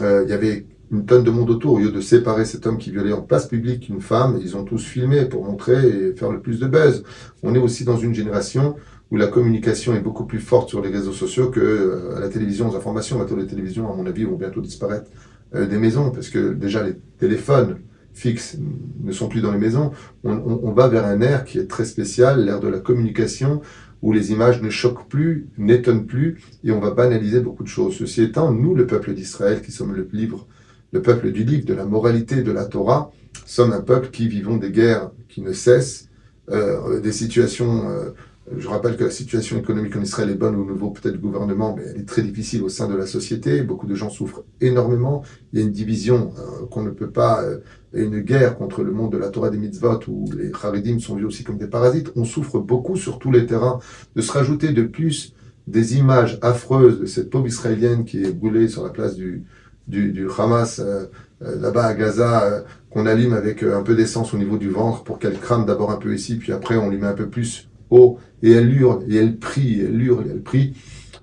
[0.00, 1.74] Euh, il y avait une tonne de monde autour.
[1.74, 4.64] Au lieu de séparer cet homme qui violait en place publique une femme, ils ont
[4.64, 7.02] tous filmé pour montrer et faire le plus de buzz.
[7.42, 8.76] On est aussi dans une génération
[9.10, 12.28] où la communication est beaucoup plus forte sur les réseaux sociaux que euh, à la
[12.28, 13.24] télévision, aux informations.
[13.36, 15.10] Les télévisions, à mon avis, vont bientôt disparaître
[15.54, 17.78] euh, des maisons parce que déjà les téléphones
[18.12, 18.58] fixes
[19.02, 19.92] ne sont plus dans les maisons.
[20.24, 23.62] On, on, on va vers un air qui est très spécial, l'ère de la communication,
[24.02, 27.96] où les images ne choquent plus, n'étonnent plus, et on va banaliser beaucoup de choses.
[27.96, 30.46] Ceci étant, nous, le peuple d'Israël, qui sommes le livre,
[30.92, 33.12] le peuple du livre, de la moralité de la Torah,
[33.46, 36.08] sommes un peuple qui vivons des guerres qui ne cessent,
[36.50, 37.88] euh, des situations.
[37.88, 38.10] euh,
[38.56, 41.84] je rappelle que la situation économique en Israël est bonne au niveau peut-être gouvernement, mais
[41.86, 43.62] elle est très difficile au sein de la société.
[43.62, 45.22] Beaucoup de gens souffrent énormément.
[45.52, 47.58] Il y a une division euh, qu'on ne peut pas, euh,
[47.92, 51.24] une guerre contre le monde de la Torah des mitzvot où les Haredim sont vus
[51.24, 52.12] aussi comme des parasites.
[52.16, 53.80] On souffre beaucoup sur tous les terrains.
[54.16, 55.34] De se rajouter de plus
[55.66, 59.44] des images affreuses de cette pauvre israélienne qui est brûlée sur la place du,
[59.88, 61.06] du, du Hamas euh,
[61.42, 62.60] euh, là-bas à Gaza, euh,
[62.90, 65.96] qu'on allume avec un peu d'essence au niveau du ventre pour qu'elle crame d'abord un
[65.96, 69.16] peu ici, puis après on lui met un peu plus haut, et elle hurle, et
[69.16, 70.74] elle prie, et elle hurle, et elle prie.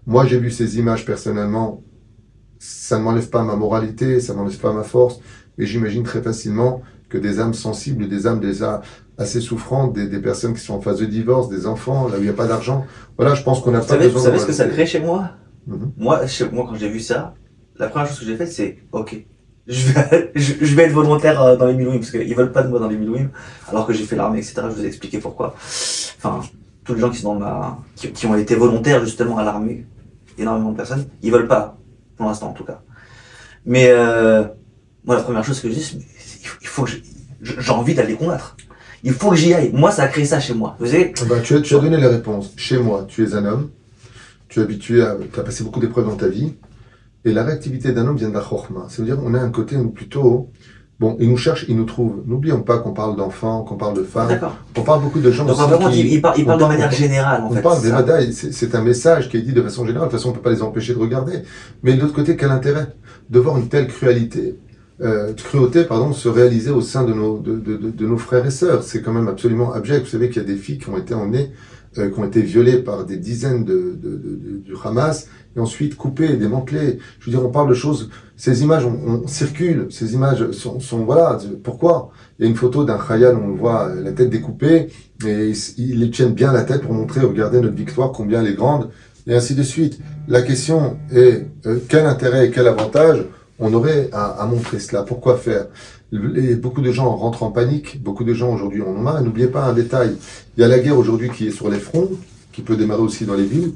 [0.08, 1.84] Moi j'ai vu ces images personnellement,
[2.60, 5.20] ça ne m'enlève pas ma moralité, ça ne m'enlève pas ma force,
[5.58, 8.82] mais j'imagine très facilement que des âmes sensibles, des âmes déjà
[9.18, 12.20] assez souffrantes, des, des personnes qui sont en phase de divorce, des enfants, là où
[12.20, 12.86] il n'y a pas d'argent,
[13.18, 15.00] voilà, je pense qu'on n'a pas savez, besoin vous savez ce que ça crée chez
[15.00, 15.32] moi?
[15.68, 15.92] Mhm.
[15.98, 17.34] moi, chez moi, quand j'ai vu ça,
[17.78, 19.26] la première chose que j'ai faite, c'est ok.
[19.68, 22.88] Je vais, être volontaire euh, dans les Milouim, parce qu'ils veulent pas de moi dans
[22.88, 23.32] les Milouim,
[23.68, 24.62] alors que j'ai fait l'armée, etc.
[24.70, 25.56] Je vous ai expliqué pourquoi.
[25.58, 26.42] Enfin,
[26.84, 29.88] tous les gens qui sont dans ma, qui, ont été volontaires justement à l'armée,
[30.38, 31.80] énormément de personnes, ils veulent pas,
[32.16, 32.82] pour l'instant en tout cas.
[33.66, 34.44] Mais euh,
[35.04, 35.98] moi, la première chose que je dis, c'est
[36.62, 36.92] il faut- que
[37.42, 38.56] j'ai envie d'aller combattre.
[39.04, 39.72] Il faut que j'y aille.
[39.74, 40.76] Moi, ça a créé ça chez moi.
[40.80, 42.54] Vous savez, Ah bah, tu, as, tu as donné les réponses.
[42.56, 43.70] Chez moi, tu es un homme,
[44.48, 45.18] tu es habitué à.
[45.34, 46.54] Tu as passé beaucoup d'épreuves dans ta vie,
[47.26, 48.86] et la réactivité d'un homme vient de la chorma.
[48.90, 50.50] Ça veut dire on a un côté où plutôt.
[50.98, 52.24] Bon, il nous cherche, il nous trouve.
[52.26, 54.56] N'oublions pas qu'on parle d'enfants, qu'on parle de femmes, d'accord.
[54.78, 56.46] on parle beaucoup de gens Donc, aussi en fait, qui- il, il parle, il on
[56.48, 57.62] parle de manière générale, en on fait.
[57.62, 60.08] parle des badailles, c'est c'est un message qui est dit de façon générale.
[60.08, 61.40] De toute façon, on ne peut pas les empêcher de regarder.
[61.84, 62.88] Mais de l'autre côté, quel intérêt
[63.30, 64.56] de voir une telle cruauté,
[65.02, 68.46] euh, cruauté pardon, se réaliser au sein de nos, de, de- de- de nos frères
[68.46, 68.82] et sœurs?
[68.84, 70.06] C'est quand même absolument abject.
[70.06, 71.52] Vous savez qu'il y a des filles qui ont été emmenées,
[71.98, 75.60] euh, qui ont été violées par des dizaines de, de- de- de- du Hamas et
[75.60, 77.00] ensuite coupées, démantelées.
[77.20, 78.10] Je veux dire, on parle de choses.
[78.38, 79.88] Ces images, on, on circule.
[79.90, 81.38] Ces images sont, sont voilà.
[81.64, 82.12] Pourquoi?
[82.38, 84.90] Il y a une photo d'un khayal on le voit euh, la tête découpée
[85.26, 88.56] et ils, ils tiennent bien la tête pour montrer, regardez notre victoire, combien elle est
[88.56, 88.90] grande,
[89.26, 90.00] et ainsi de suite.
[90.28, 93.24] La question est, euh, quel intérêt et quel avantage
[93.58, 95.04] on aurait à, à montrer cela?
[95.04, 95.68] Pourquoi faire?
[96.62, 99.22] Beaucoup de gens rentrent en panique, beaucoup de gens aujourd'hui en ont marre.
[99.22, 100.18] N'oubliez pas un détail,
[100.56, 102.12] il y a la guerre aujourd'hui qui est sur les fronts,
[102.52, 103.72] qui peut démarrer aussi dans les villes,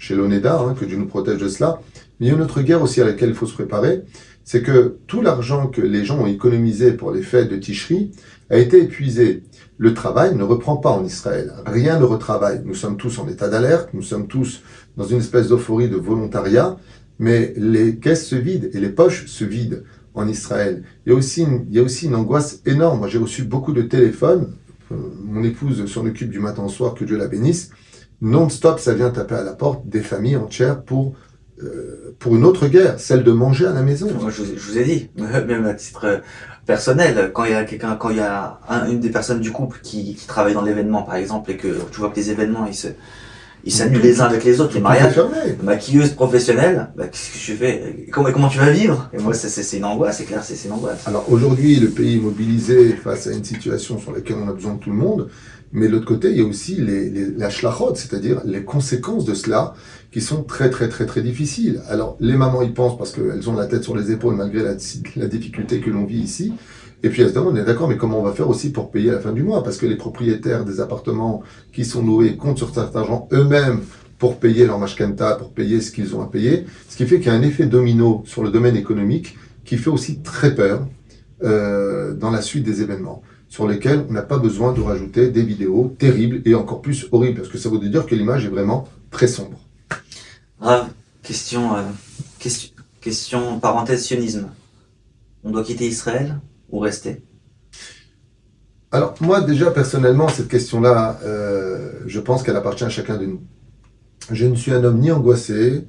[0.00, 1.80] chez l'ONEDA, hein, que Dieu nous protège de cela.
[2.18, 4.02] Mais il y a une autre guerre aussi à laquelle il faut se préparer,
[4.44, 8.10] c'est que tout l'argent que les gens ont économisé pour les fêtes de Tishri
[8.48, 9.42] a été épuisé.
[9.78, 11.52] Le travail ne reprend pas en Israël.
[11.66, 12.62] Rien ne retravaille.
[12.64, 14.62] Nous sommes tous en état d'alerte, nous sommes tous
[14.96, 16.78] dans une espèce d'euphorie de volontariat,
[17.18, 19.82] mais les caisses se vident et les poches se vident
[20.14, 20.82] en Israël.
[21.06, 23.06] Il y a aussi une, il y a aussi une angoisse énorme.
[23.08, 24.54] J'ai reçu beaucoup de téléphones.
[24.90, 27.70] Euh, Mon épouse s'en occupe du matin au soir, que Dieu la bénisse.
[28.22, 31.14] Non-stop, ça vient taper à la porte des familles entières pour,
[31.62, 34.08] euh, pour une autre guerre, celle de manger à la maison.
[34.20, 36.18] Moi, je vous, ai- je vous ai dit, même à titre euh,
[36.66, 39.52] personnel, quand il y a quelqu'un, quand il y a un- une des personnes du
[39.52, 42.66] couple qui, qui travaille dans l'événement, par exemple, et que tu vois que les événements,
[42.66, 42.88] ils se,
[43.64, 45.20] ils s'annulent les uns avec les autres, les mariages,
[45.62, 48.06] maquilleuse professionnelle, bah, qu'est-ce que je fais?
[48.10, 49.08] Comment, comment tu vas vivre?
[49.14, 51.06] Et moi, c'est- une angoisse, c'est clair, c'est c'est une angoisse.
[51.06, 54.74] Alors aujourd'hui, le pays est mobilisé face à une situation sur laquelle on a besoin
[54.74, 55.28] de tout le monde,
[55.72, 59.24] mais de l'autre côté, il y a aussi les, les, la shlachot, c'est-à-dire les conséquences
[59.24, 59.74] de cela,
[60.10, 61.80] qui sont très très très très difficiles.
[61.88, 64.74] Alors les mamans y pensent parce qu'elles ont la tête sur les épaules malgré la,
[65.16, 66.52] la difficulté que l'on vit ici.
[67.02, 68.90] Et puis elles se demandent, on est d'accord, mais comment on va faire aussi pour
[68.90, 69.62] payer à la fin du mois?
[69.62, 71.42] Parce que les propriétaires des appartements
[71.72, 73.80] qui sont loués comptent sur cet argent eux-mêmes
[74.18, 76.66] pour payer leur mashkenta, pour payer ce qu'ils ont à payer.
[76.90, 79.88] Ce qui fait qu'il y a un effet domino sur le domaine économique qui fait
[79.88, 80.86] aussi très peur
[81.42, 85.42] euh, dans la suite des événements, sur lesquels on n'a pas besoin de rajouter des
[85.42, 88.88] vidéos terribles et encore plus horribles, parce que ça veut dire que l'image est vraiment
[89.10, 89.58] très sombre.
[90.60, 90.88] Rav,
[91.22, 91.82] question, euh,
[92.38, 92.70] question,
[93.00, 94.48] question, parenthèse, sionisme.
[95.42, 96.38] On doit quitter Israël
[96.70, 97.22] ou rester?
[98.92, 103.42] Alors moi déjà personnellement, cette question-là, euh, je pense qu'elle appartient à chacun de nous.
[104.30, 105.88] Je ne suis un homme ni angoissé,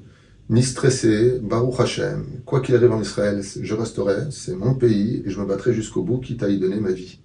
[0.50, 2.26] ni stressé, Baruch Hashem.
[2.44, 6.02] Quoi qu'il arrive en Israël, je resterai, c'est mon pays, et je me battrai jusqu'au
[6.02, 7.20] bout, quitte à y donner ma vie.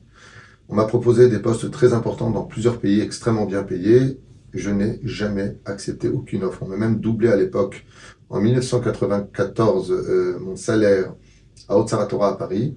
[0.68, 4.20] On m'a proposé des postes très importants dans plusieurs pays extrêmement bien payés.
[4.52, 6.62] Je n'ai jamais accepté aucune offre.
[6.62, 7.86] On m'a même doublé à l'époque.
[8.28, 11.14] En 1994, euh, mon salaire
[11.68, 12.74] à Haute-Saratora à Paris,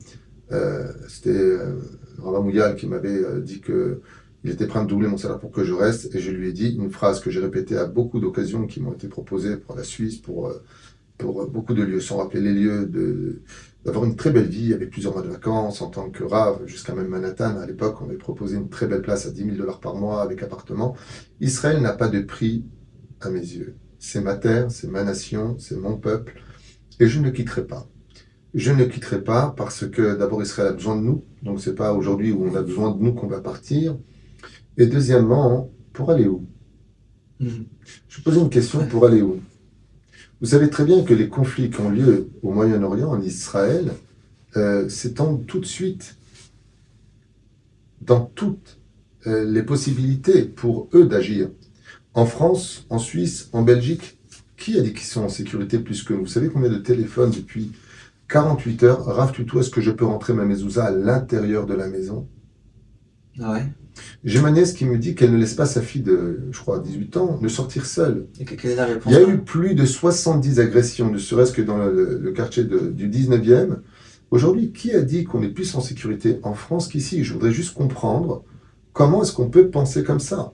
[0.52, 1.80] euh, c'était euh,
[2.20, 4.02] Rava Mouyal qui m'avait euh, dit que
[4.44, 6.16] il était prêt à me doubler mon salaire pour que je reste.
[6.16, 8.94] Et je lui ai dit une phrase que j'ai répétée à beaucoup d'occasions qui m'ont
[8.94, 10.54] été proposées pour la Suisse, pour,
[11.18, 13.42] pour beaucoup de lieux, sans rappeler les lieux, de,
[13.86, 16.94] d'avoir une très belle vie avec plusieurs mois de vacances en tant que rave, jusqu'à
[16.94, 17.58] même Manhattan.
[17.58, 20.22] À l'époque, on m'avait proposé une très belle place à 10 000 dollars par mois
[20.22, 20.96] avec appartement.
[21.40, 22.66] Israël n'a pas de prix
[23.22, 23.76] à mes yeux.
[23.98, 26.42] C'est ma terre, c'est ma nation, c'est mon peuple,
[27.00, 27.88] et je ne le quitterai pas.
[28.54, 31.94] Je ne quitterai pas parce que d'abord Israël a besoin de nous, donc c'est pas
[31.94, 33.98] aujourd'hui où on a besoin de nous qu'on va partir.
[34.78, 36.48] Et deuxièmement, pour aller où?
[37.40, 37.66] Mhm.
[38.08, 39.40] Je pose une question pour aller où?
[40.42, 43.92] Vous savez très bien que les conflits qui ont lieu au Moyen-Orient, en Israël,
[44.56, 46.16] euh, s'étendent tout de suite
[48.02, 48.80] dans toutes
[49.28, 51.50] euh, les possibilités pour eux d'agir.
[52.14, 54.18] En France, en Suisse, en Belgique,
[54.56, 56.22] qui a dit qu'ils sont en sécurité plus que nous?
[56.22, 57.72] Vous savez combien de téléphones depuis
[58.30, 59.06] 48 heures?
[59.06, 62.28] Raf Tuto, est-ce que je peux rentrer ma mezouza à l'intérieur de la maison?
[63.42, 63.68] Ah ouais?
[64.24, 66.80] J'ai ma nièce qui me dit qu'elle ne laisse pas sa fille de, je crois,
[66.80, 68.28] 18 ans, ne sortir seule.
[68.40, 71.18] Et que- quelle est la réponse Il y a eu plus de 70 agressions, ne
[71.18, 73.78] serait-ce que dans le, le quartier de- du 19e.
[74.32, 77.24] Aujourd'hui, qui a dit qu'on est plus en sécurité en France qu'ici?
[77.24, 78.44] Je voudrais juste comprendre
[78.94, 80.54] comment est-ce qu'on peut penser comme ça.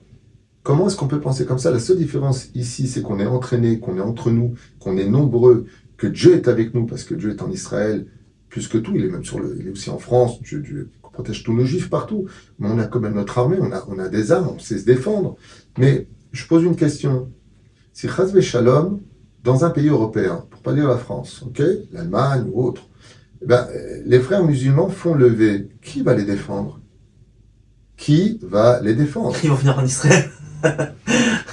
[0.62, 1.70] Comment est-ce qu'on peut penser comme ça?
[1.70, 5.66] La seule différence ici, c'est qu'on est entraîné, qu'on est entre nous, qu'on est nombreux,
[5.96, 8.06] que Dieu est avec nous, parce que Dieu est en Israël,
[8.48, 10.88] plus que tout, il est même sur le, il est aussi en France, Dieu, Dieu
[11.16, 12.26] protège tous nos juifs partout.
[12.58, 14.78] Mais on a quand même notre armée, on a, on a des armes, on sait
[14.78, 15.36] se défendre.
[15.78, 17.32] Mais je pose une question.
[17.92, 19.00] Si Chazve Shalom,
[19.42, 21.44] dans un pays européen, pour pas dire la France,
[21.92, 22.82] l'Allemagne ou autre,
[23.42, 23.66] eh ben,
[24.04, 25.68] les frères musulmans font lever.
[25.82, 26.80] Qui va les défendre?
[27.96, 29.34] Qui va les défendre?
[29.42, 30.30] Ils vont venir en Israël.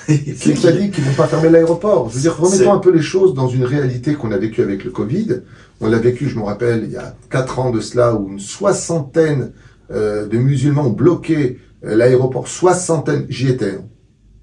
[0.33, 2.91] Qui t'a dit qu'ils vont pas fermer l'aéroport Je veux dire, C'est- remettons un peu
[2.91, 5.41] les choses dans une réalité qu'on a vécue avec le Covid.
[5.81, 8.39] On l'a vécu, je me rappelle, il y a quatre ans de cela, où une
[8.39, 9.51] soixantaine
[9.91, 12.47] euh, de musulmans ont bloqué euh, l'aéroport.
[12.47, 13.71] Soixantaine, j'y étais.
[13.79, 13.85] hein.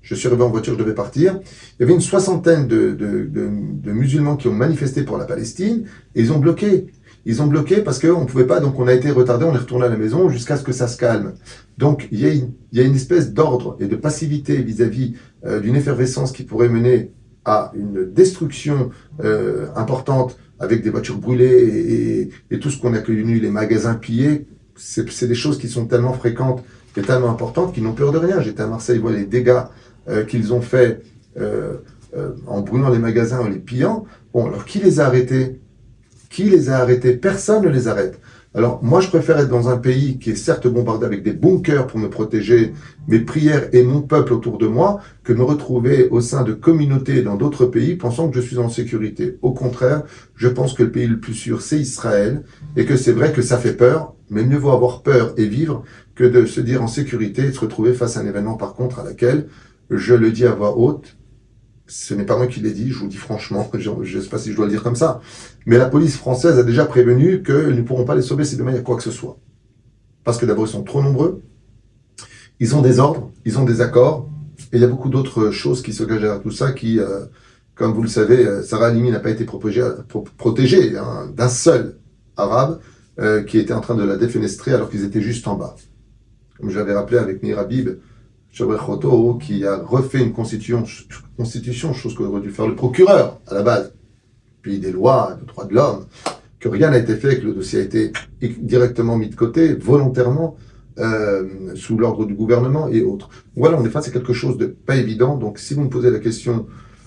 [0.03, 1.41] Je suis arrivé en voiture, je devais partir.
[1.79, 3.49] Il y avait une soixantaine de, de, de,
[3.83, 5.85] de musulmans qui ont manifesté pour la Palestine
[6.15, 6.87] et ils ont bloqué.
[7.31, 9.59] Ils ont bloqué parce qu'on ne pouvait pas, donc on a été retardé, on est
[9.59, 11.35] retourné à la maison jusqu'à ce que ça se calme.
[11.78, 15.14] Donc il y a une, espèce d'ordre et de passivité vis-à-vis
[15.47, 17.12] euh, d'une effervescence qui pourrait mener
[17.45, 18.91] à une destruction
[19.22, 24.49] euh, importante avec des voitures brûlées et, tout ce qu'on a connu, les magasins pillés.
[24.74, 26.64] C'est des choses qui sont tellement fréquentes
[26.97, 28.41] et tellement importantes qu'ils n'ont peur de rien.
[28.41, 29.62] J'étais à Marseille, voir les dégâts
[30.09, 31.05] euh, qu'ils ont faits
[32.49, 34.05] en brûlant les magasins, en les pillant.
[34.35, 35.61] Bon, alors qui les a arrêtés?
[36.31, 38.20] Qui les a arrêtés Personne ne les arrête.
[38.55, 41.89] Alors moi, je préfère être dans un pays qui est certes bombardé avec des bunkers
[41.89, 42.72] pour me protéger,
[43.09, 47.22] mes prières et mon peuple autour de moi, que me retrouver au sein de communautés
[47.22, 49.39] dans d'autres pays pensant que je suis en sécurité.
[49.43, 50.05] Au contraire,
[50.37, 52.43] je pense que le pays le plus sûr, c'est Israël,
[52.76, 55.83] et que c'est vrai que ça fait peur, mais mieux vaut avoir peur et vivre
[56.14, 58.74] que de se dire en sécurité et de se retrouver face à un événement par
[58.74, 59.47] contre à laquelle,
[59.91, 61.16] je le dis à voix haute,
[61.91, 64.28] ce n'est pas moi qui l'ai dit, je vous le dis franchement, je ne sais
[64.28, 65.20] pas si je dois le dire comme ça,
[65.66, 68.70] mais la police française a déjà prévenu qu'ils ne pourront pas les sauver si demain
[68.70, 69.36] il y a quoi que ce soit.
[70.24, 71.43] Parce que d'abord, ils sont trop nombreux,
[72.61, 74.28] ils ont des ordres, ils ont des accords,
[74.72, 77.24] et il y a beaucoup d'autres choses qui se cachent derrière tout ça qui, euh,
[77.74, 81.49] comme vous le savez, euh, Sarah Halimi n'a pas été protégée, pro- protégée hein, d'un
[81.49, 81.97] seul
[82.36, 82.80] arabe
[83.18, 85.74] euh, qui était en train de la défenestrer alors qu'ils étaient juste en bas.
[86.59, 87.59] Comme je l'avais rappelé avec Meir
[88.59, 90.85] Habib, Choto, qui a refait une constitution,
[91.37, 93.93] constitution, chose qu'aurait dû faire le procureur à la base,
[94.63, 96.07] puis des lois de droits de l'homme,
[96.59, 100.57] que rien n'a été fait, que le dossier a été directement mis de côté, volontairement,
[100.99, 103.31] euh, sous l'ordre du gouvernement et autres.
[103.57, 105.37] Voilà, on est face à quelque chose de pas évident.
[105.37, 106.67] Donc, si vous me posez la question,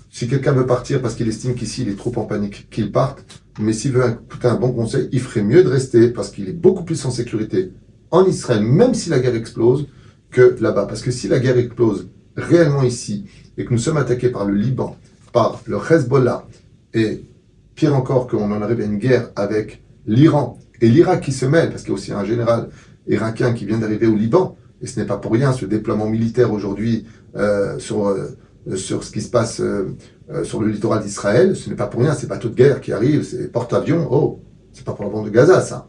[0.10, 3.26] si quelqu'un veut partir parce qu'il estime qu'ici il est trop en panique, qu'il parte.
[3.60, 6.54] Mais s'il veut écouter un bon conseil, il ferait mieux de rester parce qu'il est
[6.54, 7.72] beaucoup plus en sécurité
[8.10, 9.88] en Israël, même si la guerre explose,
[10.34, 10.86] que là-bas.
[10.86, 13.26] Parce que si la guerre explose réellement ici
[13.58, 14.98] et que nous sommes attaqués par le Liban,
[15.32, 16.46] par le Hezbollah
[16.94, 17.24] et
[17.76, 21.70] pire encore qu'on en arrive à une guerre avec l'Iran et l'Irak qui se mêle,
[21.70, 22.70] parce qu'il y a aussi un général
[23.08, 26.52] irakien qui vient d'arriver au Liban, et ce n'est pas pour rien ce déploiement militaire
[26.52, 27.06] aujourd'hui
[27.36, 28.36] euh, sur, euh,
[28.76, 29.96] sur ce qui se passe euh,
[30.44, 33.24] sur le littoral d'Israël, ce n'est pas pour rien, c'est bateaux de guerre qui arrivent,
[33.24, 35.88] c'est porte-avions, oh, c'est pas pour la bande de Gaza ça.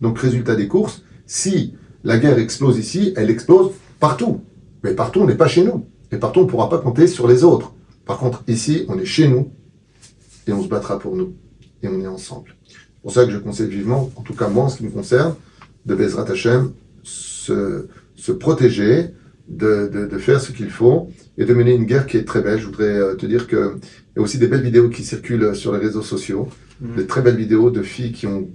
[0.00, 1.74] Donc résultat des courses, si
[2.04, 4.40] la guerre explose ici, elle explose partout.
[4.82, 5.86] Mais partout, on n'est pas chez nous.
[6.12, 7.72] Et partout, on ne pourra pas compter sur les autres.
[8.04, 9.50] Par contre, ici, on est chez nous
[10.46, 11.34] et on se battra pour nous.
[11.82, 12.54] Et on est ensemble.
[12.68, 14.90] C'est pour ça que je conseille vivement, en tout cas moi en ce qui me
[14.90, 15.34] concerne,
[15.84, 16.72] de Bezrat Hashem,
[17.02, 17.86] se,
[18.16, 19.10] se protéger,
[19.48, 22.40] de, de, de faire ce qu'il faut et de mener une guerre qui est très
[22.42, 22.58] belle.
[22.58, 25.72] Je voudrais euh, te dire qu'il y a aussi des belles vidéos qui circulent sur
[25.72, 26.96] les réseaux sociaux, Mhm.
[26.96, 28.50] des très belles vidéos de filles qui ont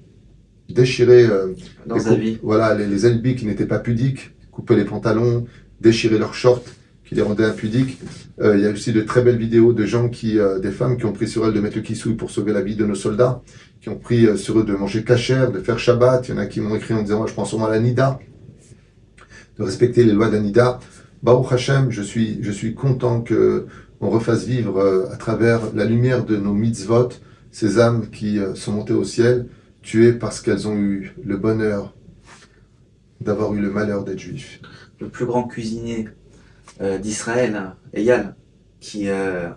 [0.70, 1.48] déchiré euh,
[1.88, 2.40] Dans les vie.
[2.44, 4.32] Voilà, les, les LB qui n'étaient pas pudiques,
[4.62, 5.46] couper les pantalons,
[5.82, 6.64] déchirer leurs shorts
[7.04, 8.00] qui les rendaient impudiques.
[8.40, 10.98] Euh, il y a aussi de très belles vidéos de gens qui, euh, des femmes
[10.98, 12.96] qui ont pris sur elles de mettre le kissouille pour sauver la vie de nos
[12.96, 13.42] soldats,
[13.82, 16.28] qui ont pris euh, sur eux de manger cachère, de faire Shabbat.
[16.28, 18.20] Il y en a qui m'ont écrit en disant, je prends sûrement la Nida,
[19.58, 20.80] de respecter les lois d'Anida.
[21.24, 23.66] Baruch Hashem, je suis, je suis content que
[24.00, 27.10] on refasse vivre à travers la lumière de nos mitzvot
[27.52, 29.46] ces âmes qui sont montées au ciel
[29.84, 31.94] tuées parce qu'elles ont eu le bonheur
[33.22, 34.60] d'avoir eu le malheur d'être juifs.
[35.00, 36.08] Le plus grand cuisinier
[36.82, 38.36] euh, d'Israël, Eyal,
[38.80, 39.50] qui euh,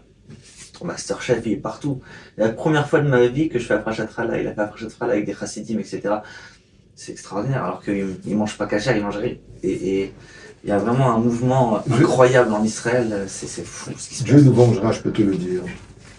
[0.82, 2.00] Masterchef, il est partout.
[2.36, 5.26] La première fois de ma vie que je fais Afrachat il a fait Afrachat avec
[5.26, 6.16] des chassidim, etc.
[6.94, 9.36] C'est extraordinaire, alors qu'il ne mange pas cachère, il mange rien.
[9.62, 10.12] Et
[10.62, 14.40] il y a vraiment un mouvement incroyable en Israël, c'est fou ce qui se Dieu
[14.40, 15.62] nous vengera, je peux te le dire.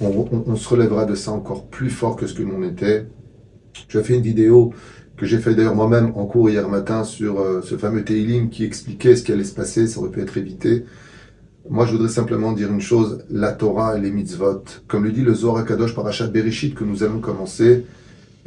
[0.02, 3.08] On, on, se relèvera de ça encore plus fort que ce que nous on était.
[3.88, 4.74] Tu as fait une vidéo
[5.18, 8.64] que j'ai fait d'ailleurs moi-même en cours hier matin sur euh, ce fameux Teilim qui
[8.64, 10.86] expliquait ce qui allait se passer, ça aurait pu être évité.
[11.70, 14.64] Moi, je voudrais simplement dire une chose, la Torah et les mitzvot.
[14.88, 17.86] Comme le dit le Zohar Kadosh Parashat Bereshit que nous allons commencer,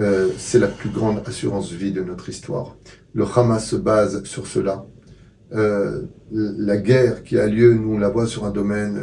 [0.01, 2.77] euh, c'est la plus grande assurance vie de notre histoire.
[3.15, 4.87] Le Hamas se base sur cela.
[5.53, 9.01] Euh, la guerre qui a lieu, nous on la voit sur un domaine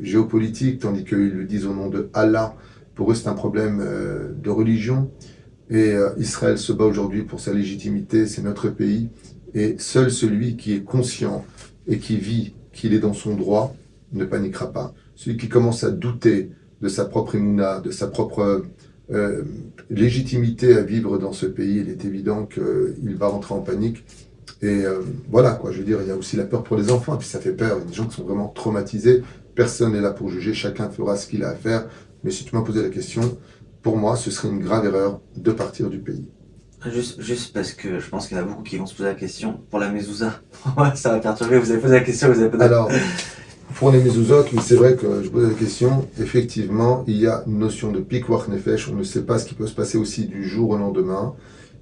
[0.00, 2.54] géopolitique, tandis qu'ils le disent au nom de Allah.
[2.94, 3.82] Pour eux, c'est un problème
[4.40, 5.10] de religion.
[5.70, 9.08] Et euh, Israël se bat aujourd'hui pour sa légitimité, c'est notre pays.
[9.54, 11.44] Et seul celui qui est conscient
[11.86, 13.74] et qui vit qu'il est dans son droit
[14.12, 14.92] ne paniquera pas.
[15.14, 16.50] Celui qui commence à douter
[16.80, 18.64] de sa propre émouna, de sa propre
[19.12, 19.42] euh,
[19.90, 24.04] légitimité à vivre dans ce pays, il est évident qu'il va rentrer en panique.
[24.62, 25.00] Et euh,
[25.30, 27.18] voilà, quoi, je veux dire, il y a aussi la peur pour les enfants, et
[27.18, 29.22] puis ça fait peur, il y a des gens qui sont vraiment traumatisés,
[29.54, 31.86] personne n'est là pour juger, chacun fera ce qu'il a à faire,
[32.24, 33.38] mais si tu m'as posé la question,
[33.82, 36.28] pour moi, ce serait une grave erreur de partir du pays.
[36.92, 39.10] Juste, juste parce que je pense qu'il y en a beaucoup qui vont se poser
[39.10, 40.40] la question, pour la mezouza,
[40.94, 42.90] ça va perturber, vous avez posé la question, vous avez posé Alors,
[43.74, 47.58] pour les mezuzot, c'est vrai que je pose la question, effectivement, il y a une
[47.58, 50.46] notion de pikwach nefesh, on ne sait pas ce qui peut se passer aussi du
[50.46, 51.34] jour au lendemain.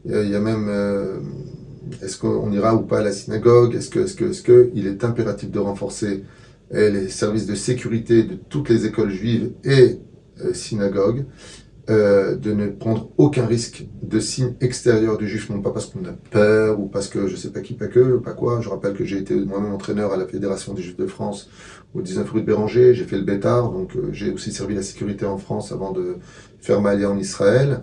[0.04, 1.18] Il y a même, euh,
[2.02, 3.74] est-ce qu'on ira ou pas à la synagogue?
[3.74, 6.24] Est-ce que, est-ce que, est-ce que il est impératif de renforcer
[6.74, 9.98] euh, les services de sécurité de toutes les écoles juives et
[10.44, 11.24] euh, synagogues?
[11.90, 16.04] Euh, de ne prendre aucun risque de signe extérieur du juif, non pas parce qu'on
[16.04, 18.60] a peur ou parce que je sais pas qui, pas que, pas quoi.
[18.60, 21.48] Je rappelle que j'ai été moi-même entraîneur à la Fédération des Juifs de France
[21.94, 24.82] au 19 rue de Béranger, j'ai fait le Bétard, donc euh, j'ai aussi servi la
[24.82, 26.16] sécurité en France avant de
[26.60, 27.80] faire ma en Israël.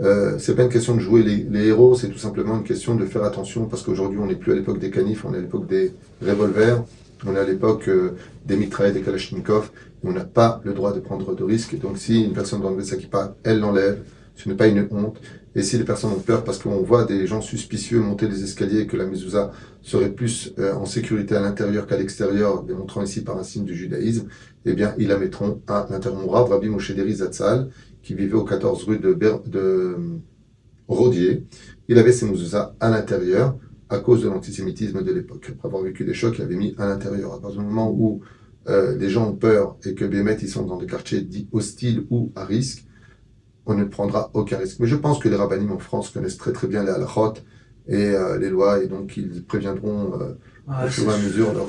[0.00, 3.04] Euh, c'est pas une question de jouer les, héros, c'est tout simplement une question de
[3.04, 5.66] faire attention parce qu'aujourd'hui on n'est plus à l'époque des canifs, on est à l'époque
[5.66, 5.92] des
[6.26, 6.82] revolvers.
[7.24, 9.70] On est à l'époque euh, des mitraillettes, des kalachnikov.
[10.04, 11.78] On n'a pas le droit de prendre de risques.
[11.78, 14.02] Donc, si une personne doit enlever sa kippa, elle l'enlève.
[14.34, 15.20] Ce n'est pas une honte.
[15.54, 18.80] Et si les personnes ont peur parce qu'on voit des gens suspicieux monter les escaliers
[18.80, 23.22] et que la mezouza serait plus euh, en sécurité à l'intérieur qu'à l'extérieur, démontrant ici
[23.22, 24.28] par un signe du judaïsme,
[24.64, 26.48] eh bien, ils la mettront à l'intérieur.
[26.48, 27.68] Rabbi Moshe Deri Zatzal,
[28.02, 29.12] qui vivait au 14 rue de,
[29.46, 29.96] de
[30.88, 31.46] Rodier,
[31.88, 33.56] il avait ses mezuzahs à l'intérieur
[33.88, 35.48] à cause de l'antisémitisme de l'époque.
[35.50, 37.34] Après avoir vécu des chocs, il avait mis à l'intérieur.
[37.34, 38.22] À partir du moment où
[38.68, 42.06] euh, les gens ont peur et que Bémet, ils sont dans des quartiers dits hostiles
[42.10, 42.84] ou à risque,
[43.66, 44.78] on ne prendra aucun risque.
[44.80, 47.34] Mais je pense que les rabbinim en France connaissent très très bien les halachot
[47.88, 50.38] et euh, les lois, et donc ils préviendront euh,
[50.84, 51.66] au fur et à mesure leur...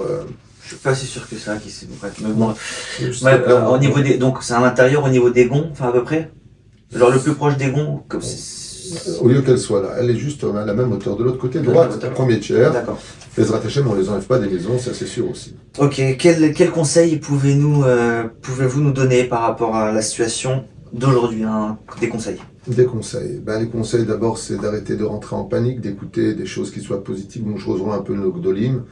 [0.64, 1.88] Je suis pas si sûr que ça, qui c'est.
[2.22, 2.56] Mais bon,
[3.70, 6.32] au niveau des, donc c'est à l'intérieur, au niveau des gonds, enfin à peu près?
[6.96, 8.38] Genre le plus proche des gonds, comme c'est
[9.22, 11.16] au lieu qu'elle soit là, elle est juste à la même hauteur.
[11.18, 12.72] De l'autre côté, droite, premier tiers.
[12.72, 13.00] D'accord.
[13.38, 15.56] Les Ratachem, on les enlève pas des maisons, ça c'est sûr aussi.
[15.80, 21.44] Ok, quel, quel conseil pouvez-nous, euh, pouvez-vous nous donner par rapport à la situation d'aujourd'hui
[21.44, 22.38] hein, Des conseils?
[22.68, 23.42] Des conseils.
[23.44, 27.04] Ben, les conseils d'abord, c'est d'arrêter de rentrer en panique, d'écouter des choses qui soient
[27.04, 27.44] positives.
[27.56, 28.84] Je rejoins un peu le Gdolim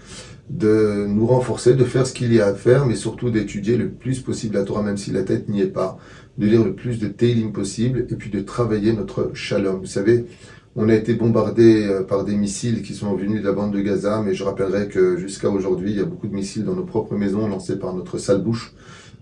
[0.50, 3.90] de nous renforcer, de faire ce qu'il y a à faire, mais surtout d'étudier le
[3.90, 5.98] plus possible la Torah, même si la tête n'y est pas,
[6.42, 9.80] de lire le plus de Teilim possible, et puis de travailler notre shalom.
[9.80, 10.26] Vous savez,
[10.76, 13.80] on a été bombardé euh, par des missiles qui sont venus de la bande de
[13.80, 16.84] Gaza, mais je rappellerai que jusqu'à aujourd'hui, il y a beaucoup de missiles dans nos
[16.84, 18.74] propres maisons lancés par notre sale bouche.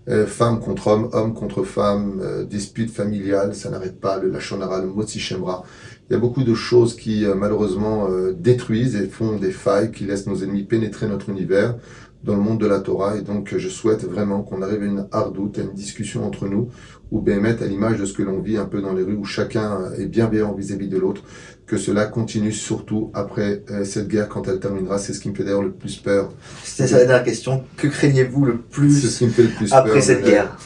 [0.08, 4.80] Euh, femmes contre hommes, hommes contre femmes, euh, disputes familiales, ça n'arrête pas, le Lachonara,
[4.80, 5.62] le Motsi Shemra.
[6.10, 9.92] Il y a beaucoup de choses qui euh, malheureusement euh, détruisent et font des failles
[9.92, 11.76] qui laissent nos ennemis pénétrer notre univers
[12.24, 13.16] dans le monde de la Torah.
[13.16, 16.68] Et donc je souhaite vraiment qu'on arrive à une hardoute, à une discussion entre nous,
[17.10, 19.24] où Béhémet, à l'image de ce que l'on vit un peu dans les rues, où
[19.24, 21.22] chacun est bienveillant vis-à-vis de l'autre,
[21.66, 24.98] que cela continue surtout après euh, cette guerre quand elle terminera.
[24.98, 26.30] C'est ce qui me fait d'ailleurs le plus peur.
[26.62, 27.64] C'était ça la dernière question.
[27.76, 30.56] Que craignez-vous le plus, ce qui me fait le plus après cette guerre?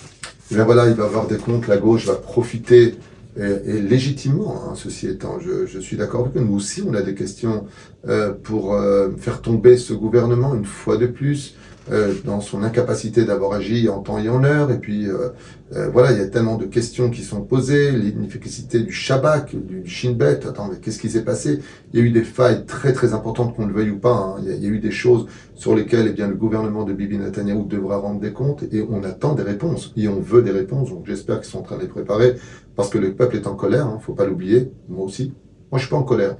[0.50, 2.96] Et bien voilà, il va y avoir des comptes, la gauche va profiter
[3.36, 7.66] et, légitimement, hein, ceci étant, je, suis d'accord avec nous aussi, on a des questions
[8.06, 11.56] euh, pour euh, faire tomber ce gouvernement une fois de plus.
[11.92, 14.70] Euh, dans son incapacité d'avoir agi en temps et en heure.
[14.70, 15.28] Et puis, euh,
[15.74, 19.86] euh, voilà, il y a tellement de questions qui sont posées, l'inefficacité du Shabak, du
[19.86, 20.46] Shin Bet.
[20.46, 21.60] Attends, mais qu'est-ce qui s'est passé?
[21.92, 24.14] Il y a eu des failles très très importantes, qu'on le veuille ou pas.
[24.14, 24.36] Hein.
[24.42, 27.66] Il, y a, eu des choses sur lesquelles eh bien, le gouvernement de Bibi Netanyahu
[27.66, 29.92] devra rendre des comptes et on attend des réponses.
[29.98, 30.88] Et on veut des réponses.
[30.88, 32.36] Donc j'espère qu'ils sont en train de les préparer
[32.76, 34.70] parce que le peuple est en colère, hein, faut pas l'oublier.
[34.88, 35.34] Moi aussi.
[35.70, 36.36] Moi, je suis pas en colère.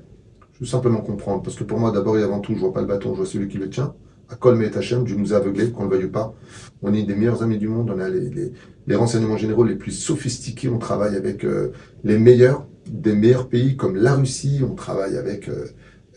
[0.55, 1.43] Je veux simplement comprendre.
[1.43, 3.27] Parce que pour moi, d'abord et avant tout, je vois pas le bâton, je vois
[3.27, 3.95] celui qui le tient
[4.41, 6.35] à et Hachem, nous a qu'on le veuille pas.
[6.83, 8.53] On est des meilleurs amis du monde, on a les,
[8.87, 11.73] les, renseignements généraux les plus sophistiqués, on travaille avec euh,
[12.05, 15.67] les meilleurs des meilleurs pays comme la Russie, on travaille avec euh,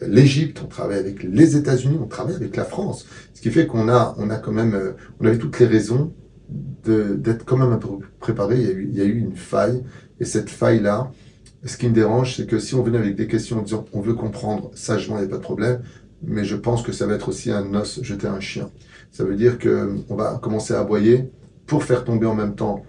[0.01, 3.05] l'Égypte, on travaille avec les États-Unis, on travaille avec la France.
[3.34, 6.13] Ce qui fait qu'on a, on a quand même, euh, on avait toutes les raisons
[6.86, 7.89] d'être quand même un peu
[8.20, 8.55] préparé.
[8.55, 9.84] Il y, a eu, il y a eu une faille,
[10.20, 11.11] et cette faille-là,
[11.65, 13.99] ce qui me dérange, c'est que si on venait avec des questions en disant on
[13.99, 15.82] veut comprendre sagement, il n'y a pas de problème,
[16.24, 18.70] mais je pense que ça va être aussi un os jeter un chien.
[19.11, 21.30] Ça veut dire qu'on va commencer à aboyer
[21.65, 22.84] pour faire tomber en même temps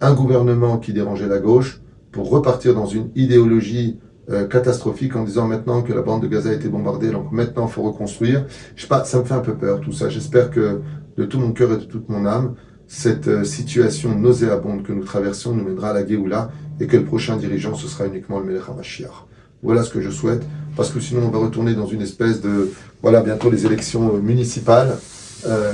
[0.00, 1.80] un gouvernement qui dérangeait la gauche,
[2.12, 3.98] pour repartir dans une idéologie
[4.30, 7.66] euh, catastrophique en disant maintenant que la bande de Gaza a été bombardée, donc maintenant
[7.66, 8.46] il faut reconstruire.
[8.74, 10.08] Je sais pas, ça me fait un peu peur tout ça.
[10.08, 10.80] J'espère que
[11.16, 12.54] de tout mon cœur et de toute mon âme,
[12.86, 16.50] cette euh, situation nauséabonde que nous traversons nous mènera à la Géoula
[16.80, 19.26] et que le prochain dirigeant ce sera uniquement le Melech HaMashiach.
[19.66, 20.44] Voilà ce que je souhaite,
[20.76, 22.70] parce que sinon on va retourner dans une espèce de...
[23.02, 24.96] Voilà, bientôt les élections municipales.
[25.44, 25.72] Euh,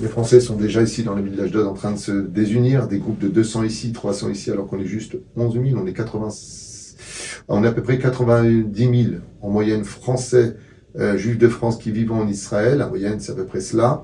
[0.00, 2.98] les Français sont déjà ici dans les villages d'Ode en train de se désunir, des
[2.98, 6.28] groupes de 200 ici, 300 ici, alors qu'on est juste 11 000, on est 80...
[7.48, 10.56] On est à peu près 90 000 en moyenne français,
[10.98, 14.02] euh, juifs de France qui vivent en Israël, en moyenne c'est à peu près cela.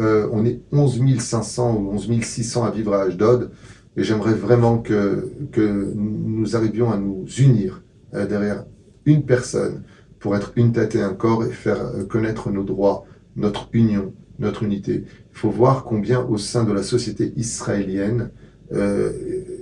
[0.00, 3.52] Euh, on est 11 500 ou 11 600 à vivre à Ashdod,
[3.96, 8.64] et j'aimerais vraiment que, que nous arrivions à nous unir euh, derrière
[9.04, 9.82] une personne
[10.18, 13.04] pour être une tête et un corps et faire euh, connaître nos droits,
[13.36, 15.04] notre union, notre unité.
[15.32, 18.30] Il faut voir combien au sein de la société israélienne,
[18.72, 19.12] euh,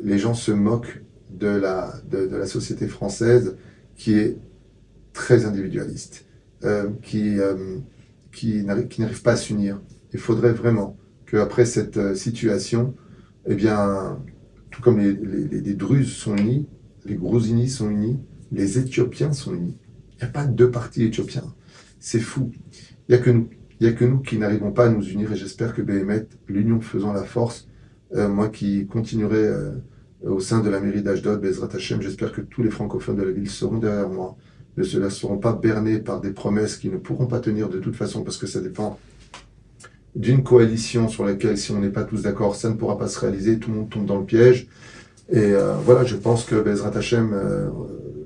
[0.03, 3.57] les gens se moquent de la, de, la société française
[3.95, 4.39] qui est
[5.13, 6.27] très individualiste,
[7.03, 7.37] qui,
[8.33, 9.81] qui n'arrive pas à s'unir.
[10.13, 12.95] Il faudrait vraiment qu'après cette situation,
[13.47, 14.19] eh bien,
[14.71, 16.67] tout comme les, les, Druzes sont unis,
[17.05, 18.19] les Grousinis sont unis,
[18.53, 19.77] les Éthiopiens sont unis.
[20.13, 21.45] Il n'y a pas deux partis éthiopiens.
[22.01, 22.51] C'est fou.
[23.09, 23.49] Il n'y a que nous.
[23.83, 27.13] A que nous qui n'arrivons pas à nous unir et j'espère que Béhémet, l'union faisant
[27.13, 27.69] la force,
[28.15, 29.73] euh, moi qui continuerai euh,
[30.25, 33.33] au sein de la mairie d'Ashdod, Bezrat Hashem, j'espère que tous les francophones de la
[33.33, 34.37] ville seront derrière moi,
[34.79, 37.97] ne se laisseront pas berner par des promesses qui ne pourront pas tenir de toute
[37.97, 38.99] façon parce que ça dépend
[40.15, 43.21] d'une coalition sur laquelle si on n'est pas tous d'accord, ça ne pourra pas se
[43.21, 44.69] réaliser, tout le monde tombe dans le piège.
[45.29, 47.35] Et euh, voilà, je pense que Bezrat Hashem,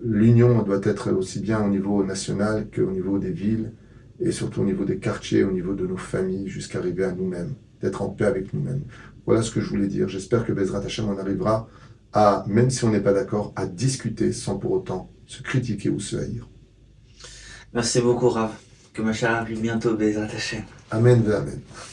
[0.05, 3.73] l'union doit être aussi bien au niveau national qu'au niveau des villes
[4.21, 7.55] et surtout au niveau des quartiers, au niveau de nos familles, jusqu'à arriver à nous-mêmes,
[7.81, 8.83] d'être en paix avec nous-mêmes.
[9.27, 10.09] Voilà ce que je voulais dire.
[10.09, 11.69] J'espère que Bezrat Hashem en arrivera
[12.13, 16.01] à, même si on n'est pas d'accord, à discuter sans pour autant se critiquer ou
[16.01, 16.49] se haïr.
[17.73, 18.51] Merci beaucoup, Rav.
[18.93, 20.63] Que ma chère arrive bientôt, Bezrat Hashem.
[20.91, 21.61] Amen, amen.